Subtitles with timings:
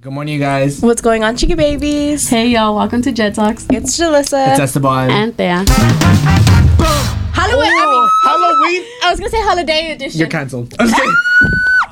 [0.00, 0.80] Good morning, you guys.
[0.80, 2.28] What's going on, Chicky Babies?
[2.28, 3.66] Hey y'all, welcome to Jet Talks.
[3.70, 4.50] It's Jalissa.
[4.52, 5.10] It's Esteban.
[5.10, 5.64] And Thea.
[7.34, 7.66] Halloween.
[7.66, 8.84] I, mean, oh, Halloween.
[9.02, 10.20] I was gonna say holiday edition.
[10.20, 10.72] You're canceled.
[10.78, 11.14] I'm just kidding.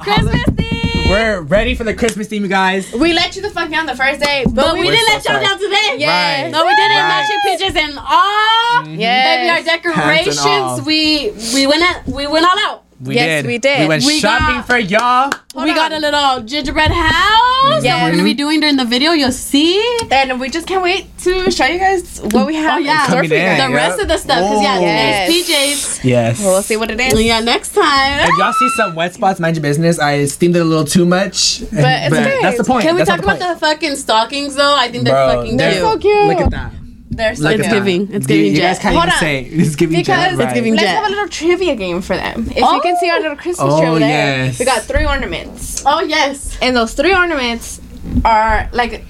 [0.03, 1.11] Christmas theme.
[1.11, 2.92] We're ready for the Christmas theme, you guys.
[2.92, 5.07] We let you the fuck down the first day, but, But we we We're didn't
[5.09, 5.45] so let y'all sorry.
[5.45, 5.96] down today.
[5.98, 6.43] Yes.
[6.45, 6.50] Right.
[6.52, 6.96] No, we didn't.
[6.96, 7.09] Right.
[7.09, 8.86] Matching pictures and all.
[8.96, 9.66] Yes.
[9.66, 10.77] Baby, our Hats and all.
[10.77, 12.86] decorations, we we went at, we went all out.
[12.98, 13.46] We Yes, did.
[13.48, 13.80] we did.
[13.80, 15.30] We went We shopping got- for y'all.
[15.54, 18.02] we got a little gingerbread house that Yes.
[18.02, 19.12] we're gonna be doing during the video.
[19.12, 19.82] You'll see.
[20.10, 22.92] And we just can't wait to show you guys what we have Oh, yeah.
[22.92, 23.46] in store Coming for you in.
[23.59, 23.66] guys.
[23.66, 23.77] The Yeah.
[23.77, 24.80] rest of the stuff, cause yeah.
[24.80, 25.28] Yes.
[25.28, 26.04] there's PJs.
[26.04, 26.38] Yes.
[26.40, 27.20] Well, we'll see what it is.
[27.23, 28.20] Yeah, next time.
[28.30, 29.98] If y'all see some wet spots, mind your business.
[29.98, 31.60] I steamed it a little too much.
[31.70, 32.38] But it's okay.
[32.40, 32.82] that's the point.
[32.82, 34.74] Can we That's talk not about the fucking stockings though?
[34.74, 35.82] I think they're Bro, fucking they're cute.
[35.82, 36.26] so cute.
[36.28, 36.73] Look at that.
[37.10, 37.70] They're so Look cute.
[37.70, 39.20] giving- it's You- giving You guys can't Hold even on.
[39.20, 39.41] say.
[39.41, 40.33] It's giving Because jet.
[40.33, 40.55] it's right.
[40.55, 40.96] giving Let's jet.
[40.96, 42.46] have a little trivia game for them.
[42.51, 42.80] If you Oh.
[42.80, 44.59] can see our little Christmas Oh, tree over there, yes.
[44.59, 45.82] we got three ornaments.
[45.87, 46.56] Oh yes.
[46.60, 47.80] And those three ornaments
[48.24, 49.05] are like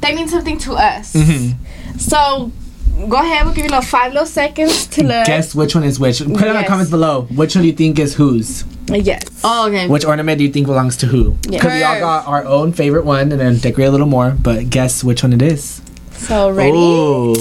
[0.00, 1.12] they mean something to us.
[1.14, 1.54] Mhm.
[1.98, 2.52] So
[3.08, 5.26] go ahead, we'll give you little five little seconds to look.
[5.26, 6.18] Guess which one is which.
[6.18, 7.26] Put it in the comments below.
[7.34, 8.64] Which one do you think is whose?
[8.92, 9.22] Yes.
[9.44, 9.86] Oh okay.
[9.88, 11.36] Which ornament do you think belongs to who?
[11.48, 14.30] Because we all got our own favorite one and then decorate a little more.
[14.40, 15.80] But guess which one it is.
[16.20, 16.70] So ready?
[16.76, 17.34] Ooh.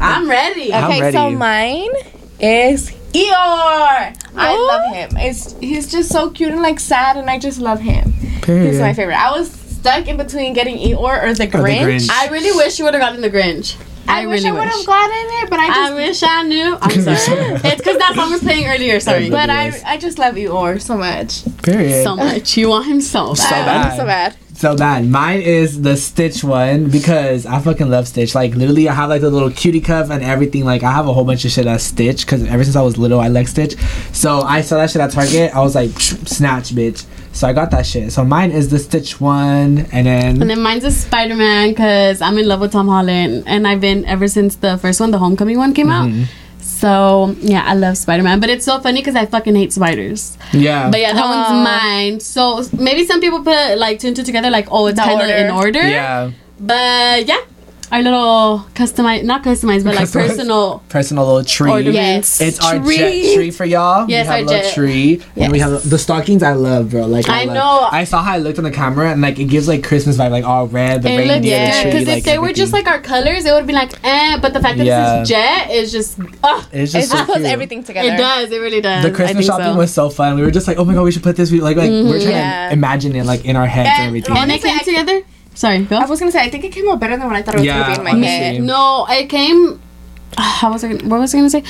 [0.00, 0.72] I'm ready.
[0.74, 1.90] I'm Okay, so mine
[2.40, 3.32] is Eeyore.
[3.32, 4.66] I Oh.
[4.68, 5.16] love him.
[5.18, 8.12] It's he's just so cute and like sad, and I just love him.
[8.42, 8.72] Period.
[8.72, 9.16] He's my favorite.
[9.16, 11.80] I was stuck in between getting Eeyore or the the Grinch.
[11.84, 12.10] Grinch.
[12.10, 13.76] I really wish you would have gotten the Grinch.
[14.06, 15.78] I, I, wish really I would have gotten it, but I just.
[15.78, 16.76] I wish I knew.
[16.82, 17.16] I'm sorry.
[17.64, 19.00] it's because that song was playing earlier.
[19.00, 19.30] Sorry.
[19.30, 21.44] but I, I just love Eeyore so much.
[21.62, 22.02] Period.
[22.04, 22.56] So much.
[22.58, 23.64] You want him so So bad.
[23.64, 23.96] bad.
[23.96, 24.36] So bad.
[24.64, 25.06] So bad.
[25.06, 28.34] Mine is the Stitch one because I fucking love Stitch.
[28.34, 30.64] Like literally, I have like the little cutie cup and everything.
[30.64, 32.96] Like I have a whole bunch of shit as Stitch because ever since I was
[32.96, 33.74] little, I like Stitch.
[34.12, 35.54] So I saw that shit at Target.
[35.54, 37.04] I was like, snatch, bitch.
[37.34, 38.10] So I got that shit.
[38.10, 42.22] So mine is the Stitch one, and then, And then mine's a Spider Man because
[42.22, 43.44] I'm in love with Tom Holland.
[43.46, 46.22] And I've been ever since the first one, the Homecoming one came Mm-hmm.
[46.22, 46.28] out.
[46.74, 48.40] So yeah, I love Spider Man.
[48.40, 50.36] But it's so funny because I fucking hate spiders.
[50.52, 51.30] yeah, But yeah, that Oh.
[51.30, 52.20] one's mine.
[52.20, 55.28] So maybe some people put like two and two together, like, oh, it's kind of
[55.28, 55.80] in order.
[55.80, 57.40] yeah, But yeah,
[57.92, 60.28] our little customized, not customized, but like Customized.
[60.28, 61.70] personal personal little tree.
[61.70, 62.40] ornaments.
[62.40, 62.96] It's our Tree.
[62.96, 64.08] jet tree for y'all.
[64.08, 64.74] Yes, we have our a little jet.
[64.74, 66.42] tree, and we have the stockings.
[66.42, 67.06] I love, bro.
[67.06, 67.54] Like I, I love.
[67.54, 67.88] know.
[67.90, 70.30] I saw how I looked on the camera, and like it gives like Christmas vibe,
[70.30, 72.52] like all red, the It reindeer, looks the good tree, because like, if they were
[72.52, 74.38] just like our colors, it would be like eh.
[74.40, 75.20] But the fact that Yeah.
[75.20, 78.08] this is jet is just oh, it's It just so puts everything together.
[78.12, 78.50] it does.
[78.50, 79.04] It really does.
[79.04, 79.76] The Christmas shopping so.
[79.76, 80.36] was so fun.
[80.36, 81.50] We were just like, oh my god, we should put this.
[81.50, 82.68] We like, like we're trying Yeah.
[82.68, 84.36] to imagine it like in our heads and, And- everything.
[84.36, 85.22] and they came together.
[85.54, 85.96] Sorry, go.
[85.96, 87.58] I was gonna say I think it came out better than what I thought it
[87.58, 88.26] was Yeah, gonna be in my honestly.
[88.28, 88.62] head.
[88.62, 89.80] No, it came.
[90.36, 90.94] How was I?
[90.94, 91.62] What was I gonna say?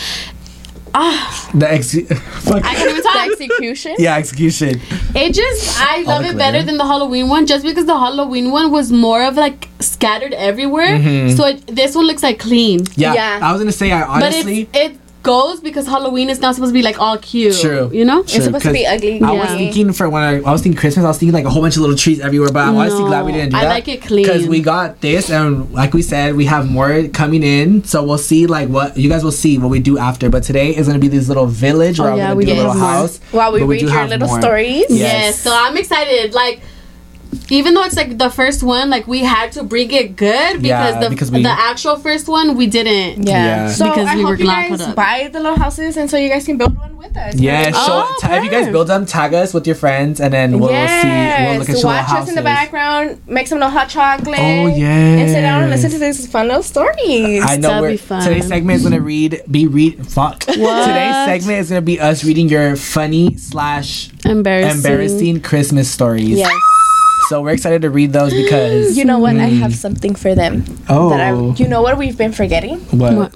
[0.97, 1.93] Ah, the ex,
[2.47, 2.65] fuck.
[2.65, 3.27] I can't even talk.
[3.29, 3.97] execution.
[3.99, 4.81] yeah, execution.
[5.15, 8.53] It just I love the it better than the Halloween one, just because the Halloween
[8.53, 10.97] one was more of like scattered everywhere.
[10.99, 11.37] Mhm.
[11.37, 12.87] So it, this one looks like clean.
[12.95, 13.41] Yeah, Yeah.
[13.43, 14.65] I was gonna say, I honestly.
[14.73, 17.57] but it's, it goes because Halloween is not supposed to be like all cute.
[17.61, 17.91] True.
[17.93, 18.23] You know.
[18.23, 19.21] True, It's supposed to be ugly.
[19.21, 21.51] I was thinking for when I, I was thinking Christmas, I was thinking like a
[21.51, 22.51] whole bunch of little trees everywhere.
[22.53, 23.69] But I'm honestly glad we didn't do I that.
[23.71, 24.25] like it clean.
[24.25, 27.83] because we got this, and like we said, we have more coming in.
[27.85, 30.31] So we'll see like what you guys will see what we do after.
[30.31, 32.53] But today is gonna be this little village where Oh, I'm yeah, gonna we do
[32.53, 33.19] a little house.
[33.33, 34.41] While we But we read your little more.
[34.41, 34.85] stories.
[34.91, 34.97] Yeah.
[34.97, 35.13] Yes.
[35.25, 35.41] Yes.
[35.41, 36.35] So I'm excited.
[36.35, 36.61] Like.
[37.51, 40.95] Even though it's like the first one, like we had to bring it good because
[40.95, 43.27] Yeah, the because we- the actual first one we didn't.
[43.27, 43.45] Yeah.
[43.45, 43.69] Yeah.
[43.69, 46.29] So Because I we were hope you guys buy the little houses, and so you
[46.29, 47.35] guys can build one with us.
[47.37, 50.33] Yeah, Oh, so ta- if you guys build them, tag us with your friends, and
[50.33, 50.75] then we'll see.
[50.75, 53.89] We'll look at Yes, your watch little us in the background, make some little hot
[53.89, 54.39] chocolate.
[54.39, 54.87] Oh yeah.
[55.21, 57.43] And sit down and listen to these fun little stories.
[57.45, 58.23] I know That'd be fun.
[58.25, 60.41] today's segment is gonna read be read fuck.
[60.45, 60.65] Today's
[61.27, 64.77] segment is gonna be us reading your funny slash Embarrassing.
[64.77, 66.39] embarrassing Christmas stories.
[66.39, 66.53] yes.
[67.29, 69.37] So we're excited to read those because You know what?
[69.37, 69.59] I Mm.
[69.61, 70.65] have something for them.
[70.89, 72.81] oh That I, you know what we've been forgetting?
[72.91, 73.15] what?
[73.15, 73.33] What?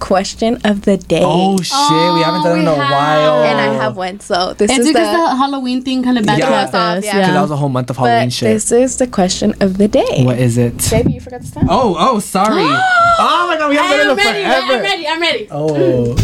[0.00, 1.22] Question of the day.
[1.24, 3.42] Oh shit, we haven't done it in Oh, a we while.
[3.44, 4.20] and I have one.
[4.20, 6.50] So this It's is because the, the, Halloween thing kind of backed Yeah.
[6.50, 7.04] up us.
[7.04, 7.12] Yeah.
[7.14, 7.32] because Yeah.
[7.34, 8.48] that was a whole month of Halloween but shit.
[8.54, 10.22] this is the question of the day.
[10.24, 10.88] What is it?
[10.90, 11.64] Baby, you forgot to stop.
[11.68, 12.62] Oh, oh, sorry.
[12.62, 14.44] oh my god, we haven't done I'm it in ready.
[14.44, 14.72] forever.
[14.72, 15.08] I'm ready.
[15.08, 15.48] I'm ready.
[15.50, 15.68] Oh.
[15.68, 16.14] Oh,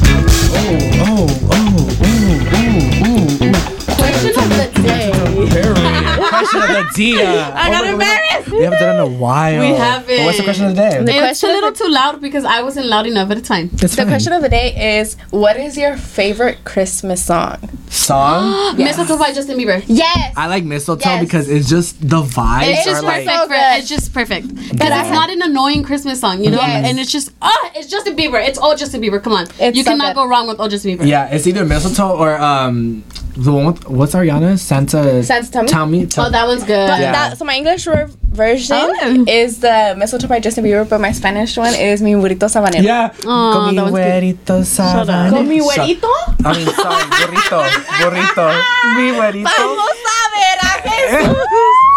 [0.56, 1.53] oh, oh, oh,
[6.38, 7.26] question of the day.
[7.62, 8.50] I got embarrassed.
[8.50, 9.60] We haven't done it in a while.
[9.60, 10.06] We haven't.
[10.18, 11.02] But what's the question of the day?
[11.04, 13.70] The It's question a little too loud because I wasn't loud enough, but it's fine.
[13.74, 14.08] It's The fine.
[14.08, 17.58] question of the day is What is your favorite Christmas song?
[17.90, 18.76] Song?
[18.76, 19.82] Mistletoe by Justin Bieber.
[19.86, 20.34] Yes.
[20.36, 21.24] I like mistletoe Yes.
[21.24, 22.66] because it's just the vibe.
[22.68, 23.28] It's just perfect.
[23.30, 25.02] So for, it's just perfect because Yeah.
[25.02, 26.58] it's not an annoying Christmas song, you know.
[26.58, 26.86] Yes.
[26.88, 28.44] And it's just ah, it's Justin Bieber.
[28.46, 29.22] It's all Justin Bieber.
[29.22, 30.20] Come on, It's you so cannot good.
[30.22, 31.06] go wrong with all Justin Bieber.
[31.06, 33.04] yeah, it's either mistletoe or um
[33.36, 36.06] the one with what's Ariana Santa Santa Tell Me?
[36.06, 36.28] Tell me.
[36.28, 36.86] Oh, that one's good.
[36.88, 37.12] But Yeah.
[37.12, 39.24] that, so my English ver- version Oh.
[39.28, 42.82] is the mistletoe by Justin Bieber, but my Spanish one is mi burrito sabanero.
[42.82, 43.10] Yeah.
[43.26, 44.38] Aw, Con mi that one's cute.
[44.46, 45.30] güerito sabanero.
[45.30, 46.08] Con mi Shut- güerito.
[46.44, 47.58] I mean, sorry, burrito,
[48.00, 48.46] burrito,
[48.96, 49.50] mi güerito.
[49.58, 51.36] Vamos a ver a Jesús.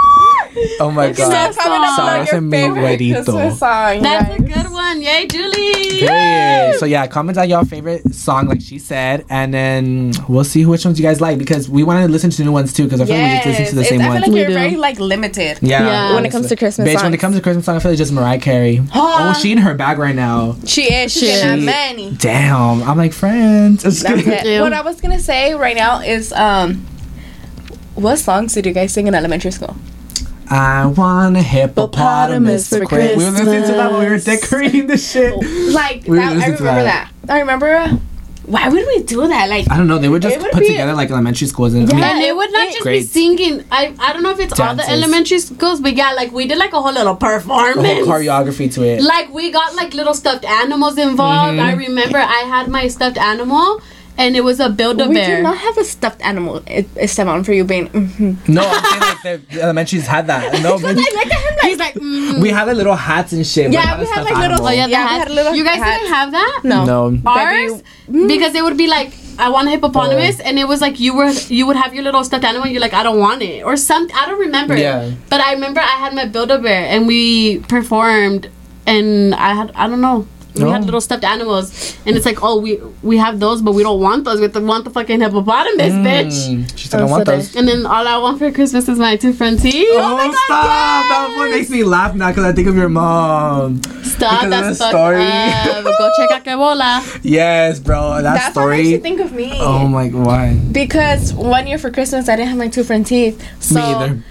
[0.80, 1.64] Oh my Look at that god.
[1.64, 1.96] song.
[1.96, 3.14] Sorry, ese your mi favorite güerito.
[3.26, 4.02] Christmas song.
[4.02, 5.02] That's a good one.
[5.02, 6.00] Yay, Julie.
[6.00, 6.76] Period.
[6.80, 10.86] So yeah, comment on your favorite song, like she said, and then we'll see which
[10.86, 12.84] ones you guys like because we want to listen to new ones too.
[12.84, 14.22] Because I feel like we just listen to the Yes, same it's- I one.
[14.24, 15.60] feel like We you're very like limited.
[15.62, 15.84] yeah.
[15.86, 16.14] Yeah.
[16.16, 17.98] When it comes to Christmas Bitch, when it comes to Christmas song, I feel like
[17.98, 18.76] just Mariah Carey.
[18.78, 19.04] Huh?
[19.20, 20.56] Oh, she in her bag right now.
[20.66, 21.12] She is.
[21.12, 21.66] She, She can have is.
[21.66, 22.12] many.
[22.18, 23.82] Damn, I'm like friends.
[23.84, 24.62] Just That's kidding.
[24.62, 26.86] What I was gonna say right now is um,
[27.96, 29.76] what songs did you guys sing in elementary school?
[30.50, 33.18] I want a hippopotamus for for Christmas.
[33.18, 35.36] We were listening to that when we were decorating the shit.
[35.74, 37.12] Like We that, I remember that.
[37.26, 37.34] that.
[37.34, 37.76] I remember.
[37.76, 37.98] Uh,
[38.46, 39.50] why would we do that?
[39.50, 39.98] Like I don't know.
[40.00, 41.74] They would just would put be- together like elementary schools.
[41.74, 42.12] And, I mean, Yeah.
[42.16, 43.00] And it would not It- just Great.
[43.00, 43.66] be singing.
[43.72, 46.58] I I don't know if it's all the elementary schools, but yeah, like we did
[46.58, 48.08] like a whole little the whole performance.
[48.08, 49.02] choreography to it.
[49.02, 51.60] like we got like little stuffed animals involved.
[51.60, 53.82] I remember I had my stuffed animal,
[54.18, 55.10] and it was a build a bear.
[55.10, 55.36] we bear.
[55.38, 56.64] did not have a stuffed animal.
[56.68, 57.90] It, Esteban for you being.
[57.90, 58.54] Mm-hmm.
[58.54, 60.62] No, I'm saying like the, the elementaries had that.
[60.64, 60.90] No, bitch.
[60.90, 61.68] I looked at him like.
[61.70, 62.42] He's like, mm.
[62.42, 63.72] we had like little hats and shit.
[63.72, 65.24] Yeah, not we a had, stuffed like, little- oh yeah, Yeah, we hats.
[65.24, 66.02] had little You guys hats.
[66.02, 66.62] didn't have that.
[66.64, 66.86] No.
[66.86, 67.22] No.
[67.26, 71.16] Ours, because it would be like I want a hippopotamus, and it was like you
[71.16, 72.68] were you would have your little stuffed animal.
[72.68, 74.76] You're like I don't want it, or some I don't remember.
[74.76, 75.12] Yeah.
[75.30, 78.50] But I remember I had my build a bear, and we performed,
[78.88, 80.28] and I had I don't know.
[80.60, 80.72] We Oh.
[80.72, 84.00] had little stuffed animals, and it's like, oh, we we have those, but we don't
[84.02, 84.40] want those.
[84.40, 86.50] We want the fucking hippopotamus, bitch.
[86.50, 87.56] Mm, she said, I want so those.
[87.56, 89.88] And then all I want for Christmas is my two front teeth.
[89.92, 91.06] Oh, my God, stop!
[91.10, 93.82] That one makes me laugh now because I think of your mom.
[94.04, 94.42] Stop!
[94.42, 95.18] because of That's the story.
[95.84, 97.04] Go check out que bola.
[97.24, 98.22] Yes, bro.
[98.22, 98.90] That That's what makes story.
[98.90, 99.52] you think of me.
[99.60, 100.74] Oh my god.
[100.74, 103.42] Because one year for Christmas, I didn't have my two front teeth.
[103.60, 104.24] So, Me either.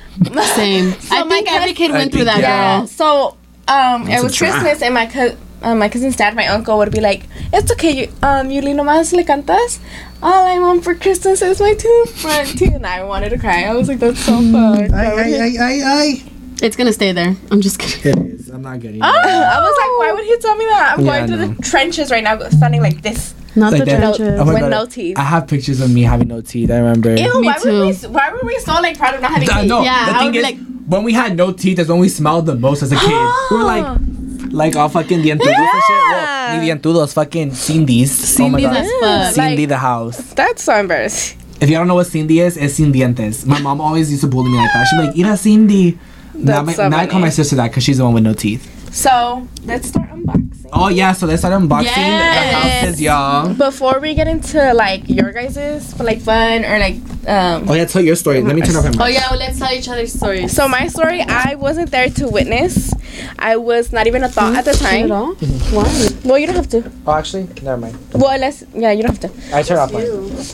[0.55, 0.95] Same.
[1.11, 2.79] I think every cousin- kid I went through think, that, Yeah.
[2.79, 2.87] girl.
[2.87, 3.37] So
[3.69, 4.39] um, it That's a was.
[4.39, 7.91] Christmas, and my co- uh, my cousin's dad, my uncle, would be like, "It's okay,
[7.91, 9.79] you, um, Yuli, nomás le cantas.
[10.23, 13.65] All I want for Christmas is my two front teeth." And I wanted to cry.
[13.65, 16.23] I was like, "That's so fun." Ay, ay, ay, ay, ay.
[16.63, 17.37] It's gonna stay there.
[17.51, 18.29] I'm just kidding.
[18.29, 18.49] It is.
[18.49, 21.25] I'm not getting I was like, "Why would he tell me that?" I'm Yeah, going
[21.25, 21.55] I through know.
[21.55, 23.35] the trenches right now, standing like this.
[23.55, 23.99] Not Like the that.
[24.17, 24.41] trenches.
[24.41, 24.71] Oh With God.
[24.71, 25.19] no teeth.
[25.19, 26.71] I have pictures of me having no teeth.
[26.71, 27.15] I remember.
[27.15, 27.73] Ew, Me why too.
[27.73, 27.93] were we?
[28.09, 29.69] Why were we so like proud of not having I teeth?
[29.71, 29.83] know.
[29.83, 30.59] Yeah, the I thing would be is, like-
[30.89, 33.27] when we had no teeth, that's when we smiled the most as a kid.
[33.51, 33.85] we were like,
[34.57, 36.03] like all fucking dientudos and shit.
[36.11, 38.41] Well, ni dientudos, fucking Cindy's.
[38.41, 38.77] oh my Cindy's god.
[38.77, 39.35] as fuck.
[39.35, 40.17] Cindy Like- the house.
[40.35, 41.39] That's so embarrassing.
[41.61, 43.47] If you don't know what Cindy is, it's sin dientes.
[43.47, 44.85] My mom always used to bully me like that.
[44.89, 45.99] She'd be like, Ira Cindy.
[46.35, 48.25] Now, That's my, so now I call my sister that because she's the one with
[48.25, 48.65] no teeth.
[48.95, 50.56] So let's start unboxing.
[50.73, 52.83] Oh yeah, so let's start unboxing the Yes.
[52.83, 53.55] houses, y'all.
[53.55, 56.97] Before we get into like your guys's for like fun or like
[57.29, 58.43] um Oh yeah, tell your story.
[58.43, 60.53] Let me turn off my Oh yeah, well, let's tell each other stories.
[60.53, 62.93] so my story I wasn't there to witness.
[63.39, 65.09] I was not even a thought at the time.
[65.09, 66.09] Why?
[66.25, 66.91] Well you don't have to.
[67.07, 67.97] Oh, actually, never mind.
[68.13, 69.57] Well let's yeah, you don't have to.
[69.57, 70.05] I turn off mine.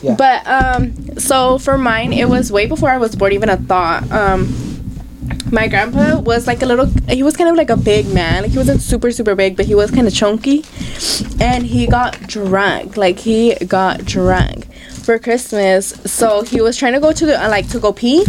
[0.03, 0.15] Yeah.
[0.17, 4.11] But um so for mine it was way before I was born even a thought.
[4.13, 4.72] Um
[5.51, 8.43] my grandpa was like a little he was kind of like a big man.
[8.43, 10.65] Like he wasn't super super big, but he was kind of chunky.
[11.41, 12.97] And he got drunk.
[12.97, 14.73] Like he got drunk
[15.05, 15.89] for Christmas.
[16.07, 18.25] So he was trying to go to the uh, like to go pee.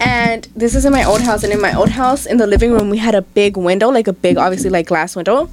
[0.00, 2.72] And this is in my old house and in my old house in the living
[2.72, 5.48] room we had a big window, like a big obviously like glass window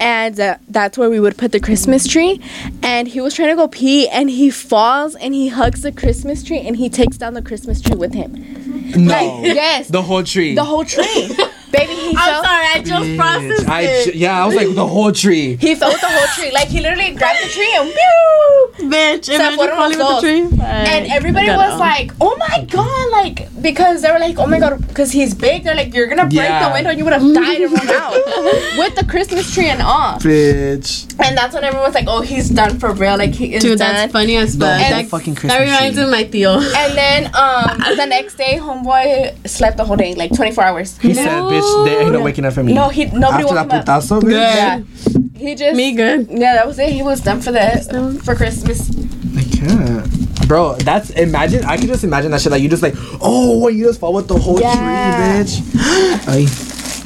[0.00, 2.40] and uh, that's where we would put the Christmas tree.
[2.82, 6.42] And he was trying to go pee, and he falls and he hugs the Christmas
[6.42, 8.59] tree, and he takes down the Christmas tree with him.
[8.96, 9.12] No.
[9.12, 10.54] Like, yes, the, The whole tree.
[10.54, 11.36] The whole tree,
[11.70, 11.94] baby.
[12.10, 12.42] He I'm fell.
[12.44, 14.04] sorry, I just Bitch, processed I it.
[14.12, 15.56] ju- yeah, I was like the whole tree.
[15.60, 16.50] He fell with the whole tree.
[16.52, 18.88] Like he literally grabbed the tree and pew!
[18.90, 20.40] Bitch, imagine falling with the tree.
[20.64, 24.58] And everybody was gotta- like, "Oh my god!" Like because they were like, "Oh my
[24.58, 25.64] god," because he's big.
[25.64, 26.68] They're like, "You're gonna break Yeah.
[26.68, 26.90] the window.
[26.90, 28.12] and You would have died and run out
[28.80, 31.06] with the Christmas tree and all." Bitch.
[31.24, 33.16] And that's when everyone was like, "Oh, he's done for real.
[33.18, 34.80] Like he is Dude, done." that's funny as The fuck.
[34.80, 36.52] whole That, fucking that reminds me of my tío.
[36.82, 40.96] And then um the next day, homeboy slept the whole day, like 24 hours.
[40.98, 42.72] He said, bitch, there ain't no waking up for me.
[42.72, 43.86] No, he nobody After woke that him up.
[43.86, 44.32] putazo, bitch.
[44.32, 44.80] Yeah,
[45.38, 46.28] he just Me good.
[46.30, 46.92] Yeah, that was it.
[46.92, 47.84] He was done for that
[48.24, 48.90] for Christmas.
[49.36, 50.48] I can't.
[50.48, 51.64] Bro, that's imagine.
[51.64, 52.50] I can just imagine that shit.
[52.50, 54.74] Like you just like, oh, you just fall with the whole Yeah.
[54.74, 55.62] tree, bitch.
[56.28, 56.46] Ay,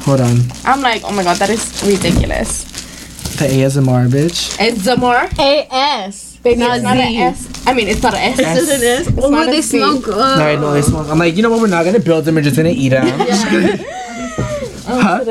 [0.04, 0.38] hold on.
[0.64, 2.64] I'm like, oh my god, that is ridiculous.
[3.36, 4.56] The ASMR, bitch.
[4.60, 5.28] It's Zamor.
[5.38, 6.36] A-S.
[6.44, 7.02] Baby, Not it's not Z.
[7.02, 7.62] an S.
[7.66, 8.38] I mean, it's not an S.
[8.38, 8.58] S.
[8.58, 9.10] Is it is?
[9.16, 9.78] not Oh, a they C.
[9.78, 10.14] smell good.
[10.38, 11.10] No, I know they smell.
[11.10, 11.60] I'm like, you know what?
[11.60, 12.34] We're not gonna build them.
[12.36, 13.06] We're just gonna eat them.
[14.86, 15.24] huh?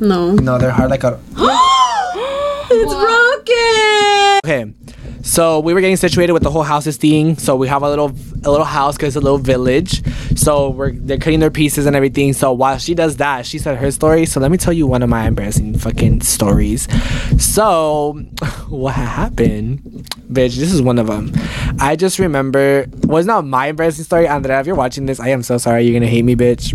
[0.00, 0.32] No.
[0.32, 1.18] No, they're hard like a.
[2.70, 4.40] it's broken.
[4.44, 4.74] Okay,
[5.22, 7.36] So we were getting situated with the whole houses thing.
[7.38, 8.12] So we have a little
[8.44, 10.02] a little house because it's a little village.
[10.36, 12.32] So we're they're cutting their pieces and everything.
[12.32, 14.26] So while she does that, she said her story.
[14.26, 16.88] So let me tell you one of my embarrassing fucking stories.
[17.42, 18.14] So
[18.68, 19.80] what happened,
[20.30, 20.56] bitch?
[20.56, 21.32] This is one of them.
[21.78, 24.60] I just remember was not my embarrassing story, Andrea.
[24.60, 25.84] If you're watching this, I am so sorry.
[25.84, 26.72] You're gonna hate me, bitch.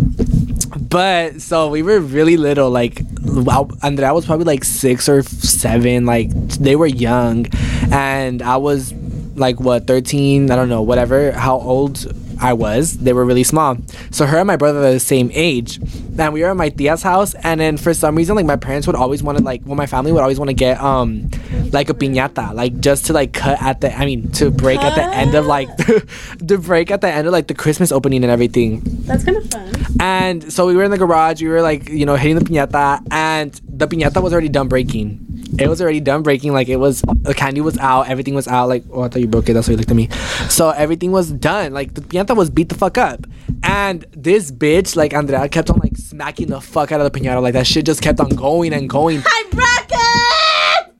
[0.79, 6.05] But so we were really little, like wow, Andrea was probably like six or seven,
[6.05, 7.47] like they were young,
[7.91, 8.93] and I was
[9.35, 11.31] like what 13 i don't know whatever.
[11.31, 13.77] How old i was they were really small
[14.11, 15.79] so her and my brother are the same age
[16.19, 18.87] and we were at my tia's house and then for some reason like my parents
[18.87, 21.29] would always want to like well my family would always want to get um
[21.71, 24.95] like a piñata like just to like cut at the i mean to break at
[24.95, 25.69] the end of like
[26.47, 29.49] to break at the end of like the christmas opening and everything That's kind of
[29.49, 29.71] fun.
[29.99, 31.41] and so we were in the garage.
[31.41, 35.25] We were like, you know, hitting the piñata, and the piñata was already done breaking.
[35.59, 36.53] It was already done breaking.
[36.53, 38.69] Like it was, the candy was out, everything was out.
[38.69, 39.53] Like, oh, I thought you broke it.
[39.53, 40.09] That's why you looked at me.
[40.49, 41.73] So everything was done.
[41.73, 43.25] Like the piñata was beat the fuck up,
[43.63, 47.41] and this bitch, like Andrea, kept on like smacking the fuck out of the piñata.
[47.41, 49.21] Like that shit just kept on going and going.
[49.25, 50.93] I broke it.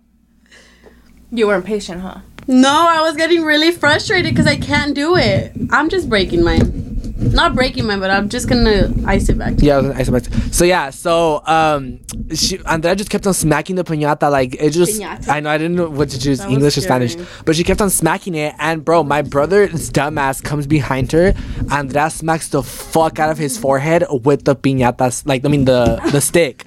[1.32, 2.20] You were impatient, huh?
[2.48, 5.52] No, I was getting really frustrated because I can't do it.
[5.70, 6.87] I'm just breaking mine.
[7.20, 9.56] Not breaking mine, but I'm just gonna ice it back.
[9.58, 10.54] Yeah, I was an ice it back.
[10.54, 12.00] So yeah, so um,
[12.34, 15.02] she Andrea just kept on smacking the piñata like it just.
[15.02, 15.30] Piñata.
[15.30, 17.82] I know I didn't know what to choose, That English or Spanish, but she kept
[17.82, 18.54] on smacking it.
[18.60, 21.34] And bro, my brother's dumbass comes behind her.
[21.72, 26.00] Andrea smacks the fuck out of his forehead with the piñatas, like I mean the
[26.12, 26.67] the stick.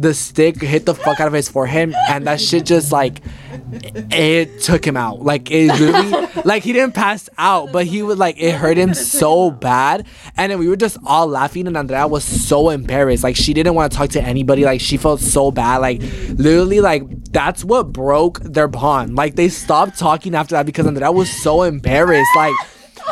[0.00, 3.20] The stick hit the fuck out of his forehead, and that shit just like
[4.10, 5.20] it took him out.
[5.20, 8.94] Like it literally, like he didn't pass out, but he was like it hurt him
[8.94, 10.06] so bad.
[10.38, 13.22] And then we were just all laughing, and Andrea was so embarrassed.
[13.22, 14.64] Like she didn't want to talk to anybody.
[14.64, 15.78] Like she felt so bad.
[15.82, 19.16] Like literally, like that's what broke their bond.
[19.16, 22.30] Like they stopped talking after that because Andrea was so embarrassed.
[22.34, 22.54] Like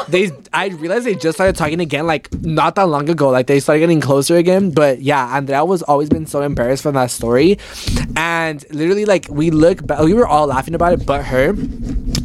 [0.09, 3.31] they I realized they just started talking again like not that long ago.
[3.31, 4.71] Like they started getting closer again.
[4.71, 7.59] But yeah Andrea was always been so embarrassed from that story.
[8.17, 11.55] And literally like we look back we were all laughing about it but her.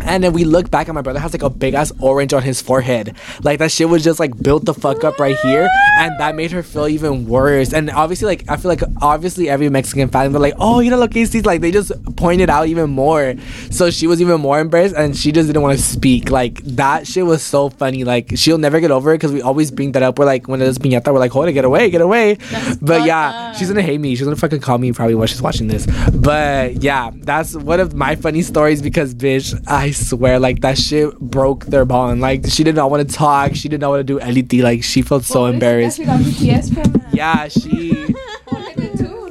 [0.06, 2.44] And then we look back and my brother has like a big ass orange on
[2.44, 3.16] his forehead.
[3.42, 5.70] Like that shit was just like built the fuck up right here.
[6.00, 7.74] And that made her feel even worse.
[7.74, 10.98] And obviously like I feel like obviously every Mexican family were like oh you know
[10.98, 13.36] lo que hiciste like they just pointed out even more.
[13.70, 16.30] So she was even more embarrassed and she just didn't want to speak.
[16.30, 19.72] Like that shit was so funny like she'll never get over it because we always
[19.72, 20.20] bring that up.
[20.20, 22.36] We're like when it is piñata we're like hold it get away get away.
[22.36, 24.16] But fucked yeah she's gonna hate me.
[24.16, 25.86] She's gonna fucking call me probably while she's watching this.
[26.14, 31.18] But yeah that's one of my funny stories because bitch I swear like that shit
[31.20, 32.22] broke their bond.
[32.22, 33.56] Like she did not want to talk.
[33.56, 34.62] She did not want to do anything.
[34.62, 37.04] Like she felt so embarrassed She got PTS from?
[37.14, 38.14] Yeah she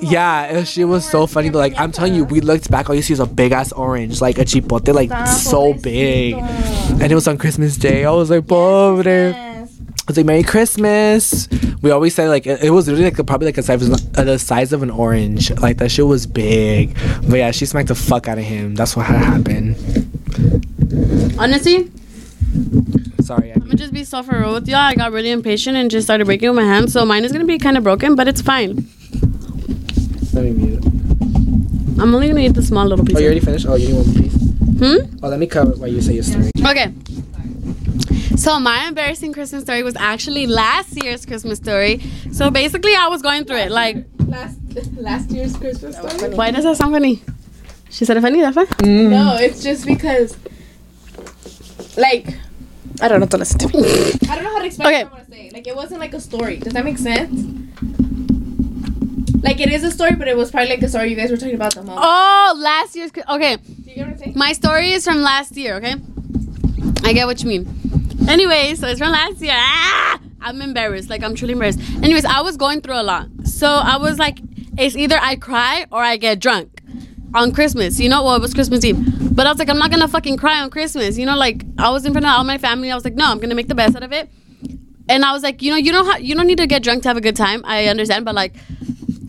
[0.03, 2.95] yeah and she was so funny but like i'm telling you we looked back all
[2.95, 6.35] you see is a big ass orange like a chipotle like so big.
[6.35, 8.05] and it was on christmas day.
[8.05, 9.33] I was like pobre.
[9.35, 9.67] I
[10.09, 11.49] was like merry christmas.
[11.81, 14.39] We always said like it, it was really like probably like a size, uh, the
[14.39, 15.51] size of an orange.
[15.59, 16.95] Like that shit was big.
[17.29, 18.75] But yeah she smacked the fuck out of him.
[18.75, 19.77] That's what had happened.
[21.39, 21.91] Honestly,
[23.21, 24.79] sorry I I'm gonna just be so for real with y'all.
[24.79, 27.45] I got really impatient and just started breaking with my hands, so mine is gonna
[27.45, 28.89] be kind of broken, but it's fine.
[30.33, 30.85] Let me mute
[32.01, 33.17] I'm only gonna eat the small little piece.
[33.17, 34.39] oh you already finished oh you need one more piece
[34.83, 35.17] Hmm?
[35.25, 36.93] oh let me cover while you say your story Okay.
[38.37, 42.01] So my embarrassing Christmas story was actually last year's Christmas story.
[42.33, 43.71] So basically, I was going through it.
[43.71, 44.59] Like, Last
[44.97, 46.35] last year's Christmas story.
[46.35, 47.23] why does that sound funny?
[47.91, 48.67] She said it funny, that fun?
[49.11, 50.37] No, it's just because,
[51.97, 52.35] like,
[53.01, 53.85] I don't know to listen to me.
[54.29, 55.05] I don't know how to explain Okay.
[55.05, 55.51] what I want to say.
[55.53, 56.57] Like, it wasn't like a story.
[56.57, 57.39] Does that make sense?
[59.43, 61.37] Like, it is a story, but it was probably like a story you guys were
[61.37, 62.01] talking about the moment.
[62.03, 63.11] Oh, last year's.
[63.29, 64.33] Okay, Do you get what I'm saying?
[64.37, 65.75] my story is from last year.
[65.77, 65.97] Okay,
[67.05, 67.67] I get what you mean.
[68.29, 69.53] Anyway, so it's from last year.
[69.55, 71.11] Ah, I'm embarrassed.
[71.11, 71.81] Like I'm truly embarrassed.
[72.03, 74.39] Anyways, I was going through a lot, so I was like,
[74.79, 76.81] it's either I cry or I get drunk
[77.35, 77.99] on Christmas.
[77.99, 80.37] You know, well, it was Christmas Eve, but I was like, I'm not gonna fucking
[80.37, 81.19] cry on Christmas.
[81.19, 82.93] You know, like I was in front of all my family.
[82.93, 84.31] I was like, no, I'm gonna make the best out of it.
[85.09, 87.03] And I was like, you know, you don't have, you don't need to get drunk
[87.03, 87.63] to have a good time.
[87.65, 88.55] I understand, but like,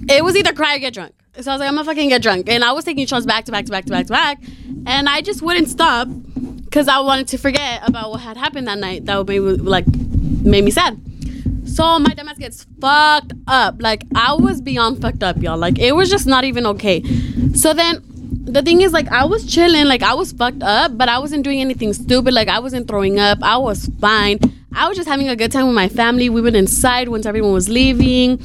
[0.09, 1.13] it was either cry or get drunk.
[1.39, 2.47] So I was like, I'm gonna fucking get drunk.
[2.47, 4.43] And I was taking shots back to back to back to back to back.
[4.85, 6.07] And I just wouldn't stop
[6.65, 9.05] because I wanted to forget about what had happened that night.
[9.05, 10.99] That would me, like, made me sad.
[11.65, 13.81] So my dumbass gets fucked up.
[13.81, 15.57] Like, I was beyond fucked up, y'all.
[15.57, 17.01] Like, it was just not even okay.
[17.55, 18.03] So then
[18.45, 19.85] the thing is, like, I was chilling.
[19.85, 22.33] Like, I was fucked up, but I wasn't doing anything stupid.
[22.33, 23.39] Like, I wasn't throwing up.
[23.41, 24.39] I was fine.
[24.75, 26.29] I was just having a good time with my family.
[26.29, 28.39] We went inside once everyone was leaving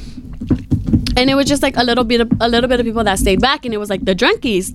[1.19, 3.19] and it was just like a little bit of a little bit of people that
[3.19, 4.73] stayed back and it was like the drunkies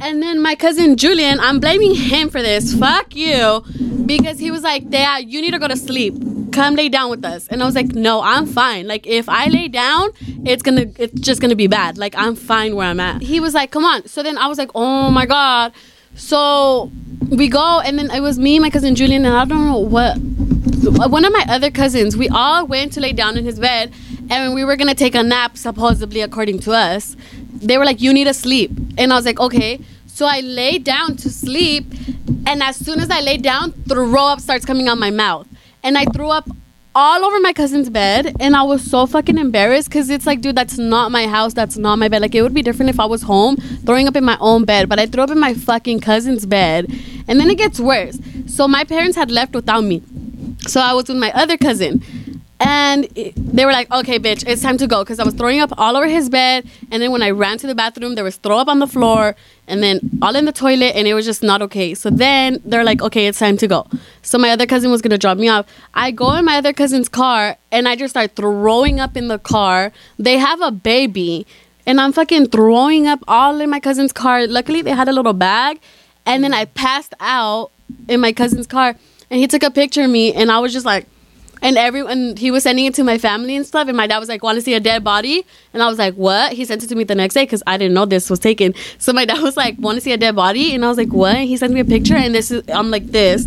[0.00, 2.74] And then my cousin Julian, I'm blaming him for this.
[2.74, 3.62] Fuck you.
[4.04, 6.14] Because he was like, Dad, you need to go to sleep.
[6.52, 7.46] Come lay down with us.
[7.48, 8.88] And I was like, No, I'm fine.
[8.88, 10.10] Like if I lay down,
[10.44, 11.98] it's gonna it's just gonna be bad.
[11.98, 13.22] Like I'm fine where I'm at.
[13.22, 14.06] He was like, Come on.
[14.08, 15.72] So then I was like, Oh my god.
[16.16, 16.90] So
[17.30, 20.18] we go and then it was me, my cousin Julian, and I don't know what
[20.82, 23.92] one of my other cousins, we all went to lay down in his bed
[24.30, 27.16] and we were gonna take a nap, supposedly according to us.
[27.52, 28.70] They were like, You need to sleep.
[28.98, 29.80] And I was like, Okay.
[30.06, 31.86] So I lay down to sleep,
[32.46, 35.48] and as soon as I lay down, throw up starts coming out my mouth.
[35.82, 36.48] And I threw up
[36.94, 40.54] all over my cousin's bed, and I was so fucking embarrassed because it's like, dude,
[40.54, 42.20] that's not my house, that's not my bed.
[42.20, 44.88] Like, it would be different if I was home throwing up in my own bed,
[44.88, 46.92] but I threw up in my fucking cousin's bed.
[47.26, 48.18] And then it gets worse.
[48.46, 50.02] So my parents had left without me.
[50.66, 52.02] So I was with my other cousin.
[52.64, 55.02] And they were like, okay, bitch, it's time to go.
[55.02, 56.64] Because I was throwing up all over his bed.
[56.92, 59.34] And then when I ran to the bathroom, there was throw up on the floor
[59.66, 60.94] and then all in the toilet.
[60.94, 61.92] And it was just not okay.
[61.94, 63.88] So then they're like, okay, it's time to go.
[64.22, 65.66] So my other cousin was going to drop me off.
[65.94, 69.40] I go in my other cousin's car and I just start throwing up in the
[69.40, 69.90] car.
[70.20, 71.48] They have a baby.
[71.84, 74.46] And I'm fucking throwing up all in my cousin's car.
[74.46, 75.80] Luckily, they had a little bag.
[76.24, 77.72] And then I passed out
[78.06, 78.94] in my cousin's car.
[79.30, 80.32] And he took a picture of me.
[80.32, 81.08] And I was just like,
[81.62, 84.28] and everyone he was sending it to my family and stuff and my dad was
[84.28, 85.46] like want to see a dead body?
[85.72, 86.52] And i was like what?
[86.52, 88.74] He sent it to me the next day because i didn't know this was taken.
[88.98, 90.74] So my dad was like want to see a dead body?
[90.74, 91.36] And i was like what?
[91.36, 93.46] And he sent me a picture and this is i'm like this.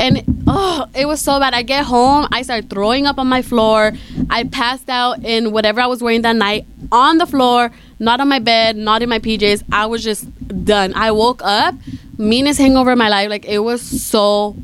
[0.00, 1.54] And oh it was so bad.
[1.54, 3.92] I get home i start throwing up on my floor.
[4.30, 8.28] I passed out in whatever i was wearing that night on the floor not on
[8.28, 10.26] my bed not in my pjs i was just
[10.64, 10.92] done.
[10.94, 11.74] I woke up
[12.18, 13.30] meanest hangover of my life.
[13.30, 14.54] Like it was so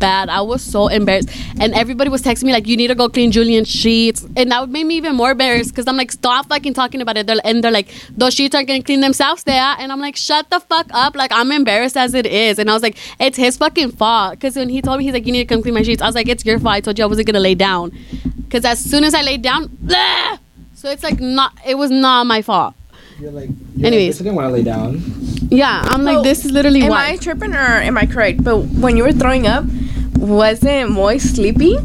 [0.00, 0.28] bad.
[0.28, 1.30] I was so embarrassed.
[1.60, 4.26] And everybody was texting me like you need to go clean julian's sheets.
[4.36, 7.26] And that made me even more embarrassed because i'm like stop fucking talking about it.
[7.26, 10.50] They're, and they're like those sheets aren't gonna clean themselves there and i'm like shut
[10.50, 11.14] the fuck up.
[11.14, 12.58] Like i'm embarrassed as it is.
[12.58, 14.32] And i was like it's his fucking fault.
[14.32, 16.02] Because when he told me he's like you need to come clean my sheets.
[16.02, 16.74] I was like it's your fault.
[16.74, 17.92] I told you i wasn't gonna lay down.
[18.42, 20.38] Because as soon as i laid down blah!
[20.74, 22.74] so it's like not it was not my fault
[23.20, 23.50] You're like,
[23.82, 24.20] Anyways.
[24.20, 25.02] I didn't want to lay down.
[25.50, 28.42] yeah i'm like this is literally Am why I tripping or am I correct?
[28.44, 29.64] But when you were throwing up,
[30.16, 31.76] wasn't Moy sleeping?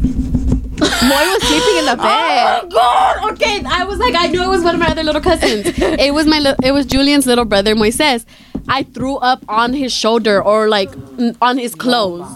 [1.10, 2.64] Moy was sleeping in the Oh bed.
[2.64, 3.32] Oh god!
[3.32, 5.66] Okay, I was like, I knew it was one of my other little cousins.
[5.78, 8.24] it was my, li- it was Julian's little brother Moises.
[8.68, 12.28] I threw up on his shoulder or like n- on his clothes.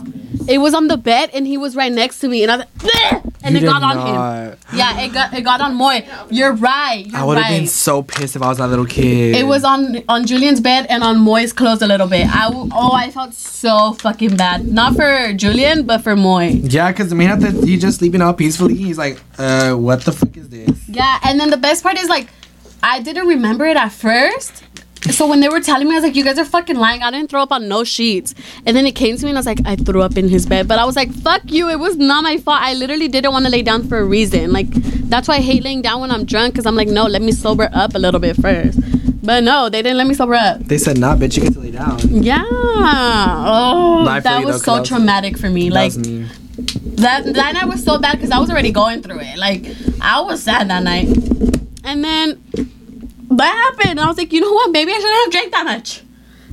[0.51, 2.67] It was on the bed and he was right next to me, and I was
[2.83, 4.59] like, and You it got on him.
[4.75, 6.07] Yeah, it got it got on Moy.
[6.29, 7.07] You're right.
[7.07, 7.59] You're I would have right.
[7.61, 9.37] been so pissed if I was that little kid.
[9.37, 12.27] It was on on Julian's bed and on Moy's clothes a little bit.
[12.29, 14.67] I w- oh I felt so fucking bad.
[14.67, 16.49] Not for Julian, but for Moy.
[16.77, 18.75] Yeah, because had to, he's just sleeping out peacefully.
[18.75, 20.89] He's like, uh, what the fuck is this?
[20.89, 22.29] Yeah, and then the best part is like,
[22.83, 24.65] I didn't remember it at first.
[25.11, 27.03] So when they were telling me, I was like, "You guys are fucking lying.
[27.03, 28.35] I didn't throw up on no sheets."
[28.67, 30.45] And then it came to me, and I was like, "I threw up in his
[30.47, 31.71] bed." But I was like, "Fuck you!
[31.71, 32.59] It was not my fault.
[32.61, 34.53] I literally didn't want to lay down for a reason.
[34.53, 34.69] Like
[35.11, 37.33] that's why I hate laying down when I'm drunk, because I'm like, no, let me
[37.33, 38.79] sober up a little bit first.
[39.23, 40.61] But no, they didn't let me sober up.
[40.61, 41.99] They said, nah, bitch, you get to lay down.
[42.23, 42.45] Yeah.
[42.49, 45.71] Oh, that was though, so traumatic for me.
[45.71, 46.07] Like was
[46.97, 49.37] that that night was so bad because I was already going through it.
[49.37, 49.67] Like
[50.01, 51.09] I was sad that night,
[51.85, 52.39] and then
[53.31, 54.01] that happened.
[54.01, 54.71] I was like, you know what?
[54.73, 56.03] Maybe I shouldn't have drank that much.